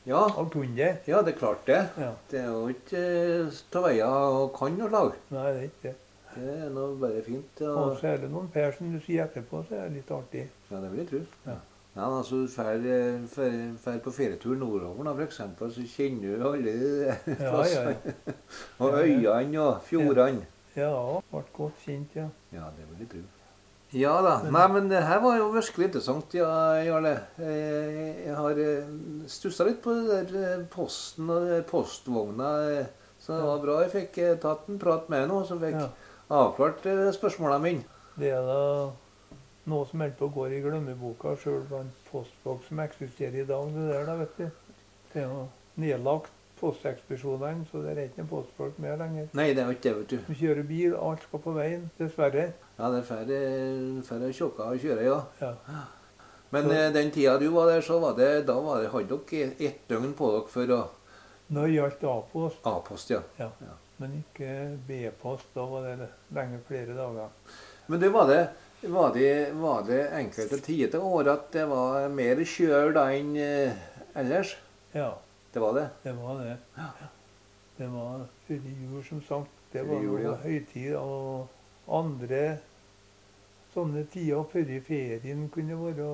Ja, 0.05 0.27
Han 0.35 0.49
kunne 0.49 0.75
det. 0.75 0.97
ja 1.07 1.21
det 1.21 1.35
klarte 1.39 1.65
det. 1.71 1.89
Ja. 1.97 2.11
Det 2.31 2.39
er 2.39 2.47
jo 2.51 2.67
ikke 2.73 3.51
ta 3.71 3.83
veie 3.85 4.07
og 4.07 4.49
kan 4.57 4.73
noe 4.77 4.89
slag. 4.89 5.13
Nei, 5.31 5.45
det 5.53 5.59
er 5.59 5.67
ikke 5.69 5.83
det. 5.83 5.93
Det 6.33 6.55
er 6.65 6.69
nå 6.73 6.87
bare 6.97 7.21
fint. 7.23 7.61
Ja. 7.61 7.75
Og, 7.77 7.93
så 7.99 8.07
er 8.09 8.17
det 8.23 8.31
noen 8.33 8.49
per 8.51 8.71
som 8.73 8.89
du 8.91 8.97
sier 9.05 9.27
etterpå, 9.27 9.61
så 9.69 9.77
er 9.77 9.87
det 9.87 9.99
litt 10.01 10.11
artig. 10.11 10.47
ja, 10.71 10.79
det 10.81 10.89
vil 10.91 11.03
jeg 11.03 11.09
tro. 11.11 11.21
Ja. 11.45 11.59
Ja, 11.93 12.07
altså, 12.17 12.39
Drar 12.49 13.99
på 14.01 14.11
ferietur 14.11 14.55
nordover, 14.57 15.03
da, 15.05 15.13
eksempel, 15.23 15.69
så 15.71 15.83
kjenner 15.85 16.39
du 16.39 16.47
alle 16.49 16.71
de 16.73 16.87
Ja, 17.05 17.13
ja, 17.13 17.51
plassene. 17.51 18.15
ja. 18.25 18.33
Og 18.81 18.97
øyene 18.97 19.61
og 19.61 19.83
fjordene. 19.85 20.47
Ja, 20.75 20.89
ble 21.29 21.43
godt 21.53 21.83
kjent, 21.85 22.15
ja. 22.17 22.25
Ja, 22.51 22.65
det 22.73 22.87
vil 22.89 23.05
jeg 23.05 23.09
tro. 23.11 23.42
Ja 23.93 24.13
da. 24.25 24.33
Nei, 24.49 24.63
men 24.73 24.87
det 24.89 25.03
her 25.05 25.19
var 25.21 25.35
jo 25.37 25.51
virkelig 25.53 25.85
interessant, 25.91 26.33
ja, 26.33 26.49
Jarle. 26.81 27.11
Eh, 27.37 28.23
Jeg 28.25 28.35
har 28.35 28.61
stussa 29.29 29.67
litt 29.67 29.83
på 29.83 29.93
det 29.93 30.23
der 30.31 30.39
eh, 30.55 30.65
posten 30.73 31.29
og 31.29 31.43
det 31.45 31.59
der 31.59 31.67
postvogna. 31.69 32.49
eh, 32.79 32.85
Så 33.23 33.37
det 33.37 33.45
var 33.45 33.61
bra 33.63 33.75
jeg 33.83 33.91
fikk 33.93 34.17
eh, 34.23 34.35
tatt 34.41 34.65
en 34.67 34.79
prat 34.81 35.05
med 35.13 35.23
henne, 35.27 35.43
så 35.47 35.59
fikk 35.61 35.77
ja. 35.77 35.89
avklart 36.33 36.83
spørsmåla 37.15 37.59
mine. 37.61 37.85
Det 38.17 38.33
er 38.33 38.41
da 38.45 38.89
noe 39.69 39.85
som 39.87 40.01
holder 40.03 40.17
på 40.19 40.27
å 40.27 40.33
gå 40.35 40.47
i 40.51 40.61
glemmeboka 40.65 41.37
sjøl 41.39 41.61
blant 41.69 41.93
postfolk 42.09 42.65
som 42.67 42.81
eksisterer 42.83 43.43
i 43.43 43.47
dag. 43.47 43.69
Det 43.77 43.85
der, 43.93 44.05
da, 44.09 44.17
vet 44.19 44.37
du. 44.41 44.49
Det 45.13 45.21
er 45.21 45.29
jo 45.29 45.45
nedlagt 45.79 46.33
postekspedisjonene, 46.59 47.65
så 47.71 47.81
det 47.85 47.93
er 47.93 48.03
ikke 48.09 48.25
postfolk 48.29 48.77
mer 48.81 48.97
lenger. 48.99 49.29
Nei, 49.37 49.51
det 49.53 49.63
er 49.63 49.71
ikke 49.71 49.85
det, 49.87 49.95
vet 50.01 50.09
du. 50.09 50.19
Du 50.27 50.33
kjører 50.41 50.67
bil, 50.67 50.93
alt 50.97 51.23
skal 51.27 51.41
på 51.45 51.53
veien, 51.55 51.89
dessverre. 51.99 52.49
Ja, 52.79 52.89
det 52.89 52.99
er 53.03 53.07
færre, 53.07 53.39
færre 54.07 54.31
tjokka 54.33 54.71
å 54.71 54.79
kjøre, 54.81 55.03
ja. 55.05 55.19
Ja. 55.41 55.53
Men 56.53 56.63
Så- 56.63 56.71
eh, 56.73 56.91
den 56.93 57.11
tida 57.11 57.37
du 57.39 57.47
var 57.49 57.67
der, 57.67 57.81
så 57.81 57.99
var 58.01 58.13
det, 58.17 58.45
da 58.47 58.59
var 58.59 58.81
det, 58.81 58.89
hadde 58.91 59.19
dere 59.29 59.53
ett 59.59 59.87
døgn 59.87 60.13
på 60.13 60.31
dere 60.31 60.47
for 60.49 60.65
å 60.73 60.81
Nå 61.53 61.67
gjaldt 61.69 62.03
A-post, 62.03 62.57
A-post, 62.65 63.09
ja. 63.09 63.19
ja. 63.37 63.49
Ja. 63.61 63.73
men 63.99 64.23
ikke 64.23 64.77
B-post. 64.87 65.45
Da 65.53 65.65
var 65.65 65.81
det 65.83 66.07
lenge 66.33 66.59
flere 66.67 66.95
dager. 66.95 67.29
Men 67.87 67.99
det 67.99 68.09
var 68.13 68.27
det 68.27 68.49
var 68.89 69.13
det, 69.13 69.53
var 69.53 69.83
det 69.83 70.09
enkelte 70.11 70.57
tider 70.61 70.89
til 70.91 70.99
året 70.99 71.27
at 71.27 71.51
det 71.51 71.67
var 71.69 72.07
mer 72.09 72.35
kjør 72.35 72.93
da 72.93 73.05
enn 73.13 73.35
eh, 73.37 73.73
ellers? 74.15 74.55
Ja, 74.93 75.13
Det 75.53 75.61
var 75.61 75.73
det? 75.73 75.89
det 76.03 76.15
var 76.17 76.39
det. 76.41 76.57
Ja. 76.77 76.89
Det 77.77 77.87
var 77.91 78.25
jul, 78.49 79.03
som 79.07 79.21
sagt. 79.21 79.49
Det 79.73 79.83
var 79.87 80.01
jul, 80.01 80.21
ja. 80.21 80.33
høytid. 80.33 80.95
Og 80.95 81.47
andre 81.87 82.43
sånne 83.73 84.05
tider 84.13 84.43
før 84.51 84.73
ferien 84.87 85.47
kunne 85.53 85.77
være 85.79 86.09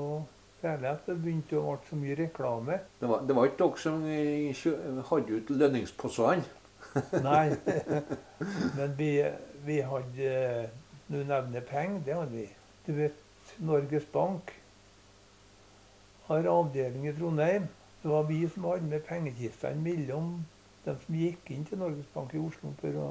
særlig 0.61 0.89
at 0.89 1.07
det 1.07 1.15
begynte 1.21 1.59
å 1.59 1.75
bli 1.75 1.89
så 1.89 1.99
mye 1.99 2.15
reklame. 2.19 2.79
Det 2.99 3.09
var, 3.09 3.25
det 3.27 3.35
var 3.35 3.49
ikke 3.49 3.59
dere 3.63 3.83
som 3.83 4.05
eh, 4.09 5.03
hadde 5.09 5.39
ut 5.39 5.51
lønningsposene? 5.55 6.55
Nei. 7.27 7.47
Men 8.77 8.95
vi, 8.97 9.11
vi 9.65 9.81
hadde 9.85 10.69
Du 11.09 11.17
nevner 11.25 11.61
penger, 11.65 12.01
det 12.05 12.13
hadde 12.13 12.35
vi. 12.35 12.45
Du 12.85 12.91
vet, 12.93 13.25
Norges 13.65 14.05
Bank 14.13 14.51
har 16.27 16.45
avdeling 16.45 17.07
i 17.09 17.13
Trondheim. 17.17 17.65
Det 18.03 18.11
var 18.11 18.27
vi 18.29 18.43
som 18.53 18.67
hadde 18.69 18.85
med 18.91 19.01
pengekistene 19.07 19.81
mellom 19.81 20.35
dem 20.85 20.99
som 21.05 21.17
gikk 21.17 21.49
inn 21.51 21.65
til 21.65 21.81
Norges 21.81 22.11
Bank 22.13 22.35
i 22.37 22.41
Oslo 22.41 22.75
for 22.81 22.99
å 23.01 23.09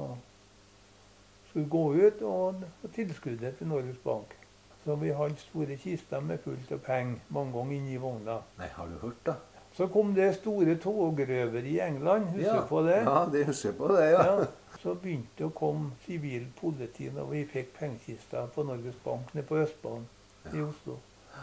skulle 1.59 1.69
gå 1.69 1.93
ut, 1.95 2.21
og, 2.21 2.63
og 2.83 2.91
tilskuddet 2.95 3.57
til 3.57 3.67
Norges 3.67 3.97
Bank. 4.03 4.35
Så 4.83 4.95
vi 4.95 5.09
hadde 5.09 5.35
store 5.37 5.75
kister 5.75 6.19
med 6.19 6.39
fullt 6.43 6.71
av 6.71 6.79
penger 6.79 7.19
mange 7.29 7.53
ganger 7.53 7.75
inni 7.75 7.97
vogna. 7.99 8.39
Nei, 8.57 8.69
har 8.75 8.87
du 8.87 8.99
hørt, 9.01 9.19
da? 9.25 9.35
Så 9.75 9.87
kom 9.87 10.13
det 10.15 10.31
store 10.35 10.75
togrøveri 10.81 11.75
i 11.75 11.81
England, 11.83 12.31
husker 12.33 12.47
ja. 12.47 12.61
du 12.61 12.67
på 12.67 12.81
det? 12.87 13.01
Ja, 13.03 13.25
det 13.31 13.45
husker 13.45 13.75
på 13.77 13.91
det, 13.91 14.05
ja. 14.11 14.23
Ja, 14.25 14.47
så 14.81 14.95
begynte 14.95 15.35
det 15.37 15.45
å 15.49 15.53
komme 15.55 15.91
sivilt 16.05 16.55
politi 16.59 17.09
når 17.13 17.29
vi 17.33 17.43
fikk 17.51 17.75
pengekista 17.77 18.47
på 18.55 18.65
Norges 18.65 18.97
Bank 19.03 19.33
nede 19.35 19.47
på 19.47 19.59
Østbanen 19.59 20.07
i 20.53 20.63
Oslo. 20.63 20.97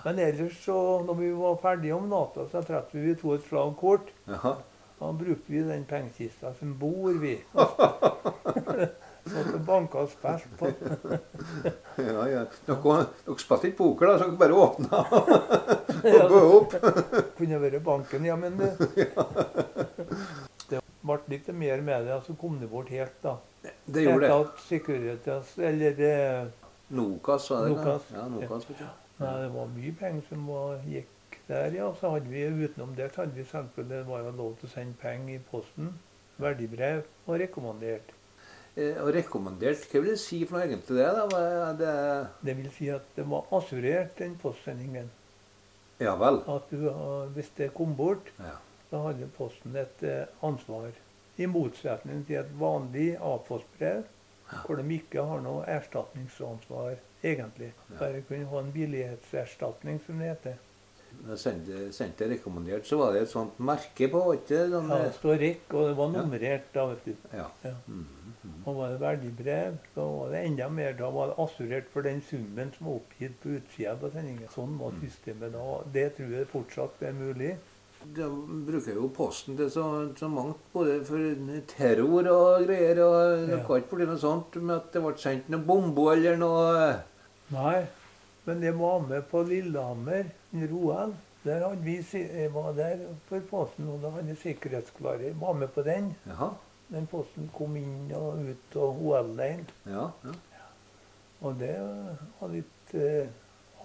Men 0.05 0.19
ellers, 0.21 0.59
så, 0.65 0.77
når 1.07 1.21
vi 1.21 1.31
var 1.37 1.61
ferdige 1.63 1.95
om 1.95 2.09
natta, 2.11 2.49
så 2.51 2.63
traff 2.67 2.93
vi 2.93 3.15
to 3.17 3.37
et 3.37 3.45
slag 3.47 3.77
kort. 3.81 4.11
Jaha. 4.29 4.57
Da 4.97 5.13
brukte 5.13 5.53
vi 5.53 5.63
den 5.65 5.85
pengekista 5.85 6.55
som 6.59 6.73
bor, 6.81 7.13
vi. 7.21 7.37
Så 9.27 9.43
det 9.53 9.61
banka 9.67 10.05
og 10.05 10.11
spilte 10.13 10.49
på. 10.59 10.71
Ja, 11.97 12.27
ja. 12.29 12.43
Dere, 12.67 12.77
dere 13.25 13.39
spilte 13.41 13.71
ikke 13.71 13.79
poker, 13.79 14.11
da, 14.11 14.19
så 14.21 14.27
dere 14.29 14.39
bare 14.39 14.59
åpna 14.61 15.01
Ja, 16.13 16.27
og 16.27 16.31
bød 16.31 16.51
opp? 16.59 16.77
kunne 17.39 17.61
vært 17.63 17.83
banken, 17.87 18.27
ja, 18.29 18.37
men 18.39 18.59
det, 18.61 18.71
det 20.71 20.83
ble 21.03 21.19
litt 21.33 21.49
mer 21.57 21.83
med 21.89 22.07
det, 22.07 22.21
så 22.27 22.37
kom 22.39 22.61
det 22.61 22.69
bort 22.71 22.93
helt, 22.93 23.17
da. 23.25 23.37
Det 23.87 24.05
gjorde 24.05 24.27
det. 24.27 24.33
At 24.37 24.63
Securitas, 24.69 25.57
eller 25.59 25.97
det, 25.99 26.15
Nokas, 26.95 27.51
var 27.51 27.65
det? 27.65 27.75
Nokas. 27.75 28.11
Ja, 28.15 28.27
Nokas, 28.31 28.67
du. 28.69 28.85
Nei, 29.17 29.33
det 29.43 29.53
var 29.55 29.71
mye 29.73 29.95
penger 29.99 30.27
som 30.29 30.45
var, 30.53 30.77
gikk 30.87 31.41
der, 31.49 31.71
ja. 31.81 31.89
Så 32.01 32.13
hadde 32.15 32.31
vi 32.31 32.45
utenom 32.47 32.93
det 32.99 33.09
så 33.15 33.25
hadde 33.25 33.39
vi 33.39 33.47
selvfølgelig 33.49 33.97
det 33.97 34.07
var 34.11 34.27
jo 34.27 34.35
lov 34.43 34.53
til 34.61 34.69
å 34.69 34.75
sende 34.77 35.01
penger 35.01 35.39
i 35.39 35.43
posten. 35.51 35.95
Verdibrev 36.43 37.07
og 37.25 37.41
rekommandert. 37.41 38.13
Eh, 38.77 38.99
Og 39.03 39.09
rekommendert, 39.15 39.87
hva 39.91 40.01
vil 40.03 40.11
det 40.13 40.21
si 40.21 40.43
for 40.45 40.59
noe 40.59 40.67
egentlig 40.67 40.97
det? 40.99 41.07
da? 41.17 41.73
Det 41.73 42.29
Det 42.45 42.57
vil 42.59 42.71
si 42.77 42.89
at 42.93 43.07
det 43.17 43.25
var 43.31 43.47
assurert, 43.57 44.19
den 44.19 44.35
postsendingen. 44.43 45.11
Ja 46.01 46.15
vel. 46.21 46.43
At 46.49 46.69
du, 46.71 46.91
hvis 47.33 47.49
det 47.57 47.71
kom 47.75 47.95
bort, 47.97 48.29
Ja. 48.39 48.59
så 48.91 48.99
hadde 49.07 49.29
Posten 49.37 49.77
et 49.77 50.03
eh, 50.03 50.27
ansvar. 50.43 50.91
I 51.39 51.47
motsetning 51.47 52.27
til 52.27 52.37
et 52.37 52.53
vanlig 52.61 53.17
A-postbrev, 53.17 54.05
hvor 54.67 54.77
de 54.77 54.95
ikke 54.95 55.25
har 55.25 55.41
noe 55.41 55.65
erstatningsansvar 55.67 56.97
egentlig. 57.25 57.73
Ja. 57.91 57.99
Bare 57.99 58.23
kunne 58.29 58.47
ha 58.47 58.59
en 58.61 58.73
billighetserstatning, 58.73 60.01
som 60.07 60.19
det 60.19 60.29
heter. 60.37 60.55
Jeg 61.27 61.39
sendte, 61.43 61.93
sendte 61.93 62.29
rekommendert, 62.31 62.87
så 62.87 62.97
var 63.01 63.13
det 63.13 63.23
et 63.23 63.31
sånt 63.33 63.57
merke 63.59 64.07
på, 64.13 64.21
ikke? 64.37 64.61
Sånn, 64.71 64.89
Ja, 64.93 64.99
det 65.03 65.15
står 65.17 65.39
REK, 65.41 65.75
og 65.75 65.89
det 65.89 65.97
var 65.99 66.09
nummerert 66.15 66.69
da, 66.75 66.85
vet 66.93 67.05
du. 67.05 67.15
ja. 67.33 67.47
Ja. 67.65 67.73
Mm, 67.89 68.05
mm. 68.45 68.53
Og 68.67 68.77
var 68.77 68.89
det 68.93 69.01
verdibrev, 69.01 69.79
så 69.95 70.05
var 70.21 70.31
det 70.31 70.45
enda 70.47 70.69
mer. 70.69 70.93
Da 70.99 71.11
var 71.11 71.33
det 71.33 71.39
assurert 71.43 71.89
for 71.93 72.03
den 72.07 72.21
summen 72.23 72.71
som 72.77 72.87
var 72.87 73.01
oppgitt 73.01 73.41
på 73.43 73.57
utsida 73.59 73.97
på 73.99 74.13
sendingen. 74.13 74.47
Sånn 74.55 74.79
var 74.79 74.95
systemet 75.03 75.53
da. 75.53 75.65
Det 75.93 76.13
tror 76.17 76.31
jeg 76.37 76.47
fortsatt 76.53 77.03
er 77.03 77.13
mulig. 77.19 77.57
Da 78.15 78.29
bruker 78.31 78.95
jo 78.95 79.09
Posten 79.11 79.57
til 79.59 79.71
så, 79.71 79.83
så 80.15 80.29
mangt, 80.31 80.59
både 80.73 81.01
for 81.09 81.19
terror 81.67 82.29
og 82.31 82.67
greier. 82.69 83.01
og 83.03 83.49
Det 83.49 83.59
Ja. 83.59 83.65
kan 83.67 83.83
ikke 83.83 83.97
bli 83.97 84.07
noe 84.07 84.19
sånt 84.19 84.55
med 84.63 84.77
at 84.77 84.93
det 84.93 85.03
ble 85.03 85.15
sendt 85.19 85.49
noe 85.51 85.61
bombe 85.67 86.13
eller 86.13 86.37
noe 86.37 87.01
Nei, 87.51 87.87
men 88.47 88.61
det 88.61 88.75
var 88.79 89.01
med 89.09 89.25
på 89.31 89.43
Lillehammer, 89.49 90.27
OL. 90.55 91.15
Der 91.45 91.63
hadde 91.69 91.83
vi, 91.85 91.97
jeg 92.13 92.51
var 92.55 92.73
der 92.75 92.99
for 93.29 93.41
posten, 93.51 93.89
og 93.89 94.01
da 94.03 94.11
hadde 94.11 94.29
jeg 94.29 94.37
sikkerhetsklarhet. 94.43 95.27
Jeg 95.31 95.41
var 95.41 95.53
med 95.53 95.69
på 95.69 95.83
den. 95.87 96.17
Jaha. 96.27 96.49
Den 96.91 97.07
posten 97.11 97.51
kom 97.55 97.77
inn 97.77 98.13
og 98.15 98.39
ut 98.47 98.77
av 98.79 99.01
OL-leiren. 99.03 99.67
Ja, 99.87 100.09
ja. 100.25 100.35
Og 101.43 101.59
det 101.61 101.73
var 102.41 102.49
litt 102.53 102.95
eh, 102.95 103.27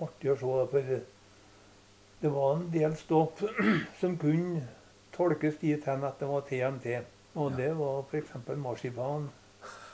artig 0.02 0.32
å 0.32 0.38
se. 0.38 0.52
For 0.72 0.82
det- 0.92 2.30
var 2.32 2.56
en 2.56 2.68
del 2.72 2.94
stopp 2.96 3.42
som 4.00 4.18
kunne 4.22 4.62
tolkes 5.14 5.58
dit 5.62 5.86
hen 5.90 6.04
at 6.06 6.20
det 6.22 6.28
var 6.30 6.42
TMT. 6.50 7.00
Og 7.36 7.52
Ja. 7.52 7.58
det 7.58 7.72
var 7.78 8.04
f.eks. 8.12 8.36
marsipan. 8.58 9.30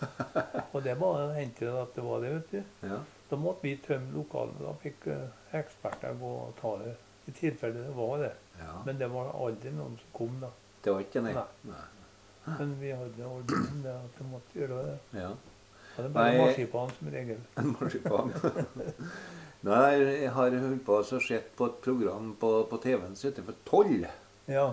og 0.74 0.84
det 0.84 0.96
var 1.00 1.32
hendte 1.36 1.66
det 1.66 1.82
at 1.82 1.96
det 1.96 2.04
var 2.04 2.20
det, 2.24 2.34
vet 2.36 2.52
du. 2.52 2.88
ja. 2.88 3.00
Da 3.30 3.36
måtte 3.36 3.66
vi 3.68 3.76
tømme 3.84 4.14
lokalet. 4.16 4.56
Da 4.64 4.74
fikk 4.84 5.08
eh, 5.12 5.28
eksperter 5.60 6.16
gå 6.20 6.32
og 6.46 6.54
ta 6.62 6.78
det. 6.84 6.96
I 7.28 7.34
tilfelle 7.36 7.84
det 7.84 7.94
var 7.98 8.18
det. 8.24 8.32
ja. 8.62 8.74
Men 8.86 8.98
det 9.02 9.10
var 9.12 9.34
aldri 9.36 9.72
noen 9.76 9.98
som 10.00 10.14
kom, 10.16 10.38
da. 10.42 10.50
Det 10.84 10.94
var 10.94 11.04
ikke 11.04 11.22
nei. 11.26 11.34
Nei. 11.36 11.48
nei. 11.74 11.86
Men 12.48 12.76
vi 12.80 12.94
hadde 12.96 13.26
ordre 13.28 13.58
om 13.68 13.82
det 13.84 13.92
at 13.92 14.20
vi 14.22 14.28
måtte 14.32 14.60
gjøre 14.62 14.84
det. 14.88 14.98
Ja. 15.20 15.34
Og 15.98 16.04
det 16.06 16.12
var 16.14 16.28
Nei. 16.30 16.38
marsipan 16.38 16.92
som 16.96 17.10
regel. 17.12 17.40
Marsipan. 17.76 18.32
Nei, 19.68 19.94
jeg 20.22 20.32
har 20.32 20.56
holdt 20.62 20.84
på 20.86 21.00
og 21.02 21.24
sett 21.26 21.50
på 21.58 21.68
et 21.72 21.80
program 21.84 22.30
på, 22.40 22.52
på 22.70 22.80
TV-en 22.84 23.16
som 23.18 23.32
heter 23.32 23.44
for 23.48 23.58
Toll. 23.68 24.06
Ja. 24.48 24.68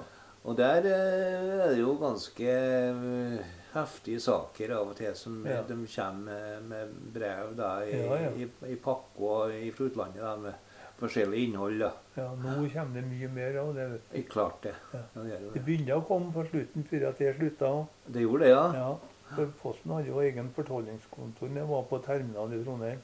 Og 0.44 0.58
der 0.60 0.84
eh, 0.84 1.54
er 1.64 1.70
det 1.72 1.80
jo 1.80 1.94
ganske 1.98 2.50
eh, 2.52 3.54
heftige 3.74 4.20
saker 4.22 4.70
av 4.76 4.88
og 4.92 4.96
til 4.96 5.14
som 5.18 5.44
Ja. 5.46 5.62
de 5.62 5.74
kommer 5.86 6.20
med, 6.22 6.62
med 6.70 6.94
brev 7.14 7.54
da, 7.56 7.72
i, 7.84 7.96
Ja, 8.06 8.16
ja. 8.24 8.30
i, 8.30 8.48
i 8.72 8.76
pakke 8.76 9.18
og 9.18 9.50
fra 9.74 9.84
utlandet 9.88 10.22
da, 10.22 10.36
med 10.36 10.54
forskjellig 11.00 11.40
innhold. 11.48 11.78
da. 11.80 11.90
ja, 12.16 12.28
nå 12.34 12.68
kommer 12.72 13.00
det 13.00 13.04
mye 13.10 13.28
mer 13.28 13.58
av 13.60 13.74
det. 13.74 13.88
vet 13.92 14.12
du. 14.12 14.22
Klart 14.30 14.62
det. 14.62 14.74
Det, 14.92 15.02
Det 15.14 15.40
det. 15.54 15.64
begynte 15.64 15.96
å 15.98 16.04
komme 16.06 16.32
på 16.32 16.46
slutten 16.50 16.84
før 16.90 17.08
at 17.08 17.18
det 17.18 17.34
slutta. 17.36 17.86
det 18.06 18.22
gjorde 18.22 18.44
det, 18.44 18.50
ja. 18.54 18.72
Ja, 18.74 18.96
for 19.34 19.46
Posten 19.62 19.90
hadde 19.90 20.06
jo 20.08 20.20
egen 20.20 20.50
fortollingskontor. 20.54 21.48
Jeg 21.54 21.66
var 21.68 21.82
på 21.90 21.98
terminal 22.04 22.52
i 22.52 22.62
Trondheim. 22.64 22.98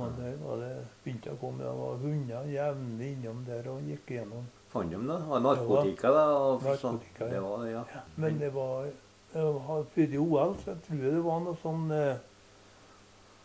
Og 0.00 0.12
der 0.16 0.36
var 0.40 0.56
det 0.56 0.86
begynte 1.04 1.32
å 1.32 1.36
komme. 1.40 1.58
Det 1.60 1.72
var 1.76 1.96
hunder 2.00 2.46
jevnlig 2.48 3.08
innom 3.18 3.44
der 3.44 3.66
og 3.68 3.82
gikk 3.84 4.10
igjennom. 4.14 4.46
Fant 4.72 4.90
de 4.90 4.96
det? 4.96 5.16
Var 5.28 5.40
det 5.40 5.44
narkotika, 5.44 6.12
da? 6.14 6.22
Og 6.38 6.62
sånn. 6.62 6.94
Narkotika, 7.00 7.24
ja. 7.24 7.30
Det 7.34 7.40
var 7.42 7.64
ja. 7.66 7.82
Men 8.16 8.38
det 8.38 8.50
var- 8.54 8.86
Før 9.32 9.84
i 9.96 10.18
OL 10.18 10.56
så 10.58 10.72
jeg 10.72 10.82
tror 10.86 11.02
det 11.04 11.24
var 11.24 11.42
noe 11.44 11.58
sånn 11.62 11.90
eh, 11.94 12.16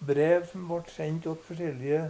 brev 0.05 0.47
som 0.49 0.63
ble 0.69 0.81
sendt 0.93 1.25
til 1.25 1.35
forskjellige 1.47 2.05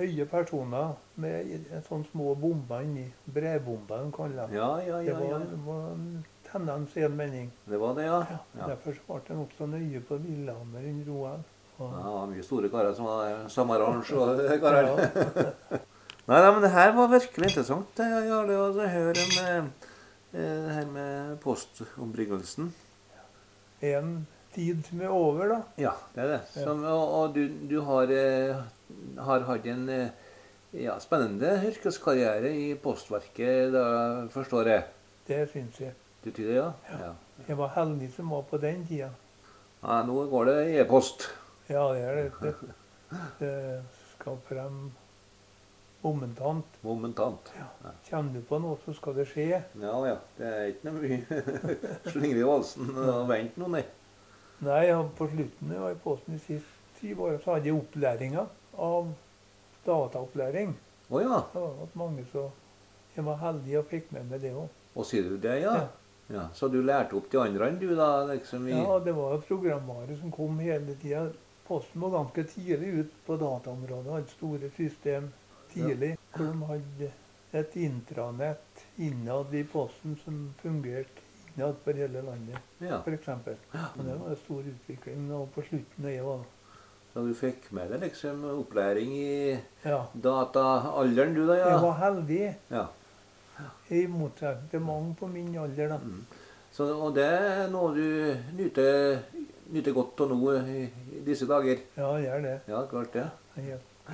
høye 0.00 0.26
personer 0.28 0.92
med 1.20 1.54
en 1.72 1.86
sånn 1.86 2.04
små 2.10 2.34
bomber 2.40 2.84
inni. 2.84 3.06
Brevbomber, 3.24 4.04
de 4.04 4.12
kaller 4.16 4.42
det. 4.48 4.56
Ja, 4.56 4.70
ja, 4.84 5.00
Det 5.00 5.12
ja. 5.12 5.16
var, 5.18 5.30
ja. 5.32 5.38
det 5.50 5.60
var 5.66 5.86
en 5.92 6.24
tendens 6.50 6.96
i 6.96 7.04
en 7.06 7.16
mening. 7.16 7.50
Det 7.68 7.80
var 7.80 7.94
det, 7.98 8.06
ja. 8.08 8.20
Ja, 8.30 8.38
ja. 8.58 8.68
Derfor 8.72 8.96
så 8.96 9.06
ble 9.08 9.20
det 9.28 9.38
nokså 9.38 9.70
nøye 9.70 10.02
på 10.08 10.20
Lillehammer 10.24 10.90
under 10.92 11.12
OL. 11.16 11.46
Ja, 11.80 12.24
mye 12.28 12.42
store 12.44 12.68
karer 12.68 12.92
som 12.96 13.06
var 13.08 13.46
samme 13.48 13.78
og 13.80 14.02
karer. 14.64 14.90
Ja. 14.90 15.78
Nei, 16.30 16.38
nei, 16.38 16.50
men 16.54 16.62
det 16.62 16.68
her 16.70 16.92
var 16.94 17.08
virkelig 17.10 17.48
interessant. 17.48 17.88
Det, 17.98 18.04
Jarle, 18.28 18.54
å 18.54 18.84
høre 18.92 19.22
om 19.24 19.38
eh, 19.40 19.64
det 20.30 20.74
her 20.76 20.84
med 20.86 21.32
postombringelsen. 21.42 22.68
En 23.80 24.26
tid 24.54 24.82
som 24.86 25.00
er 25.00 25.12
over, 25.14 25.46
da. 25.48 25.60
Ja, 25.80 25.92
det 26.14 26.24
er 26.24 26.32
det. 26.34 26.40
Som, 26.52 26.84
og 26.84 27.14
og 27.20 27.34
du, 27.34 27.44
du 27.70 27.78
har, 27.86 28.10
eh, 28.12 28.60
har 29.18 29.46
hatt 29.48 29.66
en 29.70 29.88
eh, 29.88 30.10
ja, 30.72 30.98
spennende 31.00 31.54
yrkeskarriere 31.70 32.52
i 32.54 32.74
Postverket, 32.74 33.72
da 33.74 33.86
forstår 34.30 34.72
jeg. 34.74 34.86
Det 35.28 35.42
syns 35.52 35.80
jeg. 35.80 35.94
Du 36.24 36.30
tyder 36.30 36.54
ja? 36.54 36.70
ja? 36.90 36.98
ja? 37.06 37.12
Jeg 37.48 37.58
var 37.58 37.72
heldig 37.74 38.10
som 38.12 38.30
var 38.34 38.42
på 38.50 38.60
den 38.60 38.84
tida. 38.86 39.10
Ja, 39.80 40.02
nå 40.04 40.26
går 40.28 40.50
det 40.50 40.56
e-post. 40.80 41.30
Ja, 41.70 41.86
det 41.94 42.02
er 42.04 42.18
det. 42.18 42.32
Det, 42.42 42.74
det 43.40 43.54
skal 44.12 44.36
frem 44.48 44.90
momentant. 46.02 46.66
Momentant. 46.80 47.52
Ja. 47.56 47.92
Kommer 48.10 48.34
du 48.34 48.44
på 48.48 48.58
noe, 48.62 48.78
så 48.84 48.94
skal 48.96 49.16
det 49.20 49.26
skje. 49.30 49.48
Ja 49.80 49.94
ja. 50.08 50.18
Det 50.38 50.50
er 50.50 50.68
ikke 50.72 50.90
noe 50.90 51.00
mye 51.04 51.40
slingre 52.12 52.42
i 52.42 52.46
valsen 52.48 52.92
og 52.94 53.26
vente 53.30 53.60
noe, 53.60 53.74
nei. 53.78 53.84
Nei, 54.60 54.82
ja, 54.90 55.00
på 55.16 55.28
slutten 55.30 55.72
jeg 55.72 55.80
var 55.80 55.94
i 55.94 56.00
Posten 56.02 56.36
de 56.36 56.42
siste 56.42 57.00
syv 57.00 57.22
årene, 57.24 57.40
så 57.44 57.54
hadde 57.54 57.70
jeg 57.70 57.78
opplæringa 57.78 58.44
av 58.76 59.12
dataopplæring. 59.86 60.74
Å 61.10 61.22
ja. 61.22 61.38
Det 61.52 61.62
var 61.64 61.94
mange 61.98 62.26
så 62.32 62.50
Jeg 63.16 63.24
var 63.26 63.40
heldig 63.40 63.78
og 63.80 63.88
fikk 63.90 64.12
med 64.14 64.28
meg 64.30 64.44
det 64.44 64.52
òg. 64.54 64.68
Og 64.94 65.06
sier 65.06 65.24
du 65.26 65.34
det, 65.40 65.56
ja? 65.64 65.72
ja? 66.30 66.44
Så 66.54 66.68
du 66.70 66.78
lærte 66.84 67.16
opp 67.18 67.26
de 67.32 67.40
andre, 67.42 67.72
du 67.80 67.88
da? 67.98 68.24
liksom 68.28 68.68
i... 68.68 68.76
Ja, 68.76 69.00
det 69.02 69.16
var 69.16 69.34
jo 69.34 69.40
programvare 69.48 70.14
som 70.20 70.30
kom 70.34 70.60
hele 70.62 70.94
tida. 71.00 71.24
Posten 71.66 72.04
var 72.04 72.14
ganske 72.14 72.44
tidlig 72.52 72.92
ut 73.00 73.16
på 73.26 73.36
dataområdet. 73.40 74.12
Hadde 74.14 74.36
store 74.36 74.70
system 74.76 75.28
tidlig. 75.74 76.12
Hvor 76.36 76.46
de 76.52 76.66
hadde 76.68 77.10
et 77.52 77.76
intranett 77.76 78.84
innad 78.98 79.54
i 79.54 79.62
Posten 79.64 80.16
som 80.24 80.54
fungerte 80.62 81.24
innad 81.56 81.74
for 81.84 81.92
hele 81.98 82.22
landet, 82.22 82.58
Ja. 82.80 83.00
f.eks. 83.02 83.26
Det 83.26 84.18
var 84.20 84.28
en 84.30 84.36
stor 84.44 84.62
utvikling. 84.62 85.30
Og 85.34 85.48
på 85.54 85.62
slutten 85.66 86.04
av 86.06 86.10
jeg 86.10 86.24
var 86.24 86.44
Så 87.12 87.24
du 87.26 87.34
fikk 87.34 87.72
med 87.74 87.90
deg 87.90 88.00
liksom 88.04 88.44
opplæring 88.44 89.10
i 89.18 89.58
Ja. 89.84 90.04
dataalderen, 90.14 91.34
du 91.34 91.46
da? 91.48 91.54
Jeg 91.58 91.80
var 91.82 91.96
heldig, 91.98 92.54
ja. 92.70 92.84
i 93.90 94.06
motsetning 94.06 94.70
til 94.70 94.80
mange 94.80 95.14
på 95.18 95.26
min 95.26 95.56
alder. 95.58 95.88
da. 95.88 95.96
Mm. 95.98 96.24
Så, 96.72 96.84
og 96.94 97.14
det 97.14 97.24
er 97.26 97.68
noe 97.68 97.90
du 97.94 98.36
nyter, 98.56 99.18
nyter 99.74 99.92
godt 99.92 100.20
av 100.20 100.28
nå 100.30 100.52
i, 100.70 100.84
i 101.18 101.20
disse 101.26 101.46
dager? 101.50 101.78
Ja, 101.96 102.12
jeg 102.16 102.30
er 102.30 102.40
det. 102.40 102.60
Ja, 102.68 102.84
klart 102.86 103.12
det. 103.12 103.26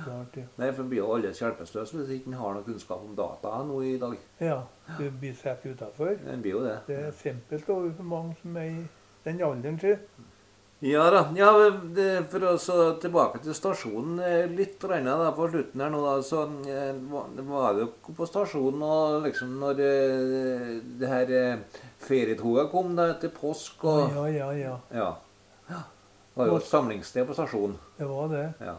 Det 0.05 0.43
er. 0.43 0.47
Nei, 0.57 0.71
for 0.71 0.83
blir 0.91 1.01
jo 1.01 1.11
alle 1.15 1.31
hjelpeløse 1.33 1.97
hvis 1.97 2.13
ikke 2.19 2.27
en 2.31 2.39
har 2.39 2.53
noe 2.53 2.63
kunnskap 2.67 3.03
om 3.03 3.15
data 3.17 3.63
nå 3.67 3.81
i 3.83 3.97
dag. 4.01 4.15
Ja, 4.39 4.61
du 4.97 5.09
blir 5.11 5.33
satt 5.35 5.65
utafor. 5.65 6.15
En 6.27 6.41
blir 6.41 6.51
jo 6.57 6.63
det. 6.65 6.77
Det 6.87 6.97
er 7.07 7.11
simpelt 7.11 7.69
overfor 7.69 8.03
mange 8.03 8.35
som 8.41 8.57
er 8.57 8.71
i 8.71 8.87
den 9.25 9.41
alderen 9.43 9.79
sin. 9.79 9.97
Ja 10.85 11.07
da. 11.09 11.23
Ja, 11.33 11.47
det, 11.95 12.27
for 12.29 12.43
å 12.45 12.51
så 12.61 12.75
tilbake 13.01 13.39
til 13.41 13.55
stasjonen 13.57 14.19
eh, 14.21 14.43
litt 14.45 14.75
grann 14.79 15.07
da, 15.09 15.31
på 15.33 15.47
slutten 15.49 15.81
her 15.81 15.89
nå, 15.89 16.03
da, 16.05 16.11
så 16.21 16.43
eh, 16.69 16.91
var- 17.09 17.31
det 17.33 17.81
jo 17.81 18.13
på 18.13 18.27
stasjonen 18.29 18.83
og 18.85 19.23
liksom 19.25 19.55
når 19.57 19.81
eh, 19.81 20.67
det 21.01 21.09
her 21.09 21.33
ferietoget 22.05 22.69
kom 22.69 22.93
da 22.95 23.07
etter 23.15 23.33
påsk 23.33 23.87
og 23.89 24.13
Ja, 24.13 24.27
ja, 24.29 24.51
ja. 24.53 24.75
Ja. 24.93 25.09
ja. 25.71 25.81
Det 25.81 26.43
var 26.43 26.51
jo 26.51 26.57
et 26.61 26.69
samlingssted 26.69 27.25
på 27.25 27.33
stasjonen. 27.33 27.79
Det 27.97 28.05
var 28.11 28.27
det. 28.29 28.43
Ja. 28.61 28.75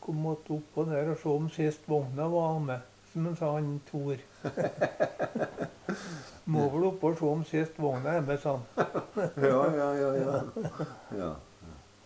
Kom 0.00 0.16
måtte 0.24 0.52
oppå 0.56 0.84
der 0.88 1.10
og 1.12 1.18
se 1.20 1.28
om 1.32 1.46
sist 1.52 1.86
vogna 1.88 2.26
var 2.28 2.58
med, 2.60 2.80
som 3.12 3.26
han 3.28 3.36
sa 3.36 3.52
han 3.54 3.80
Tor. 3.88 4.16
Må 6.52 6.66
vel 6.74 6.84
opp 6.90 7.04
og 7.08 7.16
se 7.18 7.26
om 7.30 7.44
sist 7.48 7.78
vogna 7.80 8.08
er 8.18 8.26
med, 8.26 8.38
sa 8.42 8.50
han. 8.58 8.66
ja, 9.48 9.62
ja, 9.78 9.88
ja, 10.00 10.10
ja. 10.20 10.42
ja. 11.18 11.32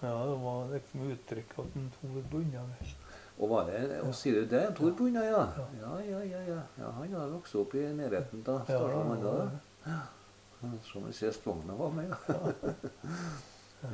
Ja, 0.03 0.13
det 0.29 0.37
var 0.43 0.67
liksom 0.71 1.11
uttrykk 1.11 1.51
at 1.59 1.77
en 1.81 1.89
Tor 1.99 2.17
bunna 2.31 2.63
der. 2.77 2.87
Og 3.37 3.51
var 3.51 3.67
det, 3.69 4.01
og 4.01 4.15
sier 4.17 4.41
du 4.41 4.47
det? 4.49 4.63
Tor 4.77 4.93
Bunna, 4.97 5.21
ja. 5.25 5.43
Ja. 5.59 5.65
Ja, 5.81 5.97
ja, 6.01 6.21
ja, 6.25 6.39
ja. 6.49 6.61
ja 6.79 6.91
han 6.97 7.13
har 7.13 7.29
vokst 7.35 7.55
opp 7.61 7.75
i 7.77 7.83
nærheten 7.93 8.41
av 8.49 8.71
Ja, 8.73 8.79
han 8.95 9.21
da. 9.25 9.35
ja. 9.85 9.99
Ja, 10.63 10.69
Som 10.89 11.13
sist 11.13 11.45
vogna 11.47 11.75
var 11.77 11.91
med, 11.91 12.15
ja. 12.29 12.35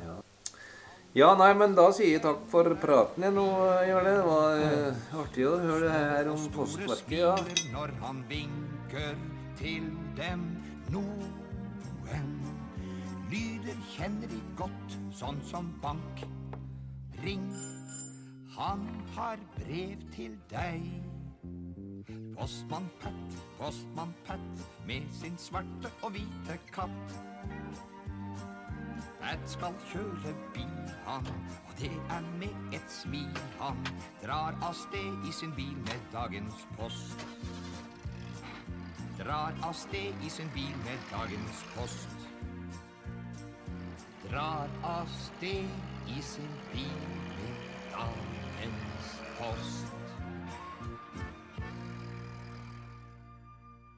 ja. 0.05 0.15
Ja, 1.13 1.35
nei, 1.37 1.51
men 1.53 1.75
da 1.77 1.91
sier 1.93 2.15
jeg 2.15 2.23
takk 2.23 2.47
for 2.49 2.73
praten 2.81 3.27
jeg 3.27 3.35
nå, 3.35 3.45
Jarle. 3.85 4.15
Det 4.17 4.25
var 4.25 4.63
eh, 4.65 5.03
artig 5.21 5.45
å 5.45 5.53
høre 5.61 5.85
det 5.85 5.93
her 5.93 6.33
om 6.33 6.49
postverket. 6.55 7.13
ja. 7.19 7.35
Når 7.75 7.93
han 8.01 8.25
vinker 8.31 9.13
til 9.59 9.91
dem 10.17 10.49
noen 10.89 11.43
lyder 13.33 13.79
kjenner 13.95 14.29
de 14.29 14.39
godt, 14.57 14.97
sånn 15.17 15.39
som 15.47 15.71
bank. 15.81 16.21
Ring, 17.23 17.45
han 18.57 18.83
har 19.15 19.41
brev 19.55 20.03
til 20.13 20.35
deg. 20.51 20.85
Postmann 22.33 22.89
Pat, 23.01 23.37
postmann 23.57 24.13
Pat, 24.27 24.65
med 24.89 25.07
sin 25.21 25.37
svarte 25.41 25.93
og 26.01 26.13
hvite 26.17 26.59
katt. 26.73 27.17
Pat 29.23 29.39
skal 29.47 29.75
kjøre 29.87 30.33
bil, 30.53 30.89
han, 31.05 31.27
og 31.67 31.77
det 31.79 31.91
er 32.11 32.25
med 32.39 32.73
et 32.75 32.89
smil. 32.91 33.37
Han 33.61 33.79
drar 34.19 34.57
av 34.59 34.75
sted 34.75 35.27
i 35.29 35.31
sin 35.31 35.53
bil 35.55 35.77
med 35.85 36.09
dagens 36.11 36.65
post. 36.75 37.23
Drar 39.21 39.55
av 39.63 39.71
sted 39.79 40.27
i 40.27 40.33
sin 40.33 40.51
bil 40.51 40.75
med 40.83 41.07
dagens 41.13 41.63
post. 41.71 42.27
Drar 44.27 44.75
av 44.91 45.07
sted 45.15 46.11
i 46.17 46.21
sin 46.33 46.55
bil 46.73 47.09
med 47.39 47.65
dagens 47.95 49.17
post. 49.39 49.92